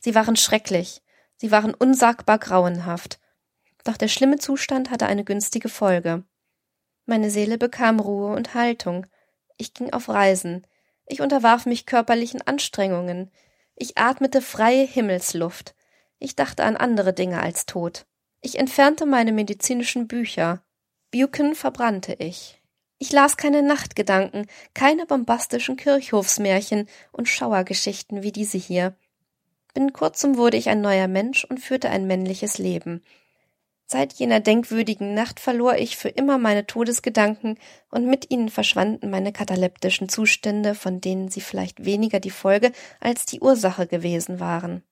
Sie 0.00 0.14
waren 0.14 0.36
schrecklich, 0.36 1.02
sie 1.38 1.50
waren 1.50 1.74
unsagbar 1.74 2.38
grauenhaft. 2.38 3.18
Doch 3.84 3.96
der 3.96 4.08
schlimme 4.08 4.38
Zustand 4.38 4.90
hatte 4.90 5.06
eine 5.06 5.24
günstige 5.24 5.70
Folge. 5.70 6.24
Meine 7.06 7.30
Seele 7.30 7.56
bekam 7.56 8.00
Ruhe 8.00 8.34
und 8.36 8.52
Haltung. 8.52 9.06
Ich 9.56 9.72
ging 9.72 9.92
auf 9.92 10.10
Reisen. 10.10 10.66
Ich 11.06 11.22
unterwarf 11.22 11.64
mich 11.64 11.86
körperlichen 11.86 12.46
Anstrengungen. 12.46 13.30
Ich 13.74 13.96
atmete 13.96 14.42
freie 14.42 14.84
Himmelsluft. 14.84 15.74
Ich 16.18 16.36
dachte 16.36 16.64
an 16.64 16.76
andere 16.76 17.14
Dinge 17.14 17.40
als 17.40 17.64
Tod. 17.64 18.06
Ich 18.40 18.58
entfernte 18.58 19.06
meine 19.06 19.32
medizinischen 19.32 20.06
Bücher. 20.06 20.62
Buchan 21.10 21.54
verbrannte 21.54 22.12
ich. 22.12 22.62
Ich 22.98 23.12
las 23.12 23.36
keine 23.36 23.62
Nachtgedanken, 23.62 24.46
keine 24.74 25.06
bombastischen 25.06 25.76
Kirchhofsmärchen 25.76 26.88
und 27.12 27.28
Schauergeschichten 27.28 28.22
wie 28.22 28.32
diese 28.32 28.58
hier. 28.58 28.96
Binnen 29.78 29.92
kurzem 29.92 30.36
wurde 30.36 30.56
ich 30.56 30.68
ein 30.70 30.80
neuer 30.80 31.06
Mensch 31.06 31.44
und 31.44 31.60
führte 31.60 31.88
ein 31.88 32.08
männliches 32.08 32.58
Leben. 32.58 33.00
Seit 33.86 34.12
jener 34.14 34.40
denkwürdigen 34.40 35.14
Nacht 35.14 35.38
verlor 35.38 35.76
ich 35.76 35.96
für 35.96 36.08
immer 36.08 36.36
meine 36.36 36.66
Todesgedanken 36.66 37.60
und 37.88 38.04
mit 38.04 38.28
ihnen 38.32 38.48
verschwanden 38.48 39.08
meine 39.08 39.30
kataleptischen 39.30 40.08
Zustände, 40.08 40.74
von 40.74 41.00
denen 41.00 41.28
sie 41.28 41.40
vielleicht 41.40 41.84
weniger 41.84 42.18
die 42.18 42.32
Folge 42.32 42.72
als 42.98 43.24
die 43.24 43.38
Ursache 43.38 43.86
gewesen 43.86 44.40
waren. 44.40 44.82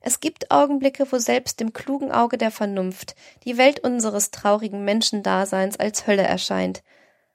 Es 0.00 0.18
gibt 0.18 0.50
Augenblicke, 0.50 1.06
wo 1.12 1.18
selbst 1.18 1.60
dem 1.60 1.72
klugen 1.72 2.10
Auge 2.10 2.36
der 2.36 2.50
Vernunft 2.50 3.14
die 3.44 3.58
Welt 3.58 3.78
unseres 3.78 4.32
traurigen 4.32 4.84
Menschendaseins 4.84 5.76
als 5.76 6.08
Hölle 6.08 6.24
erscheint, 6.24 6.82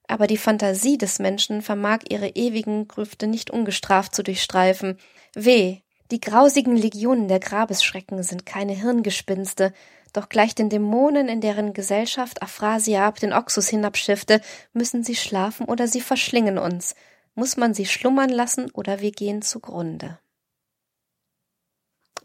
aber 0.10 0.27
die 0.27 0.36
Fantasie 0.36 0.97
des 0.97 1.19
Menschen 1.19 1.62
vermag 1.62 1.99
ihre 2.10 2.27
ewigen 2.27 2.89
Grüfte 2.89 3.27
nicht 3.27 3.49
ungestraft 3.49 4.13
zu 4.13 4.23
durchstreifen. 4.23 4.99
Weh, 5.34 5.84
die 6.12 6.19
grausigen 6.19 6.76
Legionen 6.76 7.28
der 7.28 7.39
Grabesschrecken 7.39 8.21
sind 8.24 8.45
keine 8.45 8.74
Hirngespinste, 8.74 9.74
doch 10.13 10.28
gleich 10.28 10.54
den 10.54 10.69
Dämonen, 10.69 11.30
in 11.30 11.39
deren 11.39 11.74
Gesellschaft 11.74 12.41
Aphrasiab 12.41 13.19
den 13.19 13.34
Oxus 13.34 13.69
hinabschiffte, 13.69 14.41
müssen 14.74 15.04
sie 15.04 15.15
schlafen 15.15 15.65
oder 15.65 15.88
sie 15.88 16.02
verschlingen 16.02 16.58
uns, 16.58 16.95
muss 17.34 17.56
man 17.56 17.74
sie 17.74 17.86
schlummern 17.86 18.30
lassen 18.30 18.69
oder 18.71 19.00
wir 19.00 19.12
gehen 19.12 19.41
zugrunde. 19.41 20.19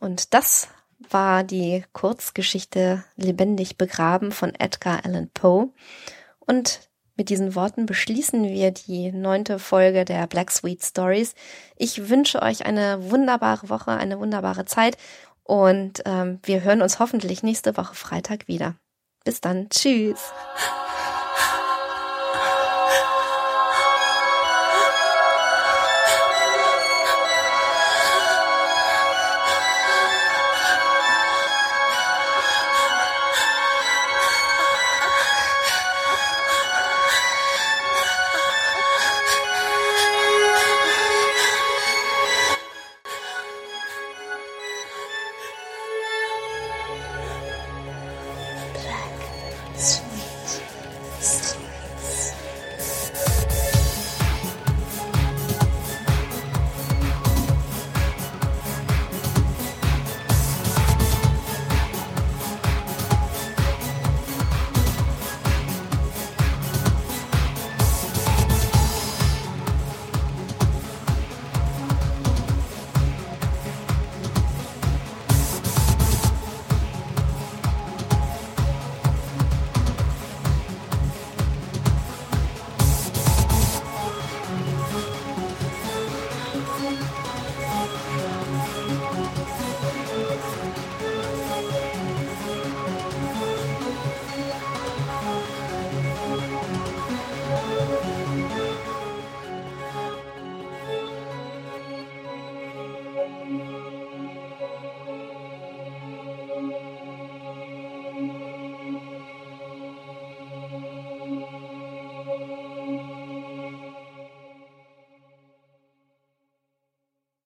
Und 0.00 0.34
das 0.34 0.68
war 0.98 1.44
die 1.44 1.84
Kurzgeschichte 1.92 3.04
Lebendig 3.14 3.78
begraben 3.78 4.32
von 4.32 4.54
Edgar 4.54 5.04
Allan 5.04 5.30
Poe. 5.30 5.72
Und 6.40 6.90
mit 7.16 7.30
diesen 7.30 7.54
Worten 7.54 7.86
beschließen 7.86 8.44
wir 8.44 8.70
die 8.70 9.12
neunte 9.12 9.58
Folge 9.58 10.04
der 10.04 10.26
Black 10.26 10.50
Sweet 10.50 10.84
Stories. 10.84 11.34
Ich 11.76 12.08
wünsche 12.08 12.42
euch 12.42 12.66
eine 12.66 13.10
wunderbare 13.10 13.68
Woche, 13.68 13.92
eine 13.92 14.18
wunderbare 14.18 14.64
Zeit 14.66 14.96
und 15.42 16.02
ähm, 16.04 16.40
wir 16.42 16.62
hören 16.62 16.82
uns 16.82 16.98
hoffentlich 16.98 17.42
nächste 17.42 17.76
Woche 17.76 17.94
Freitag 17.94 18.48
wieder. 18.48 18.74
Bis 19.24 19.40
dann. 19.40 19.68
Tschüss. 19.70 20.32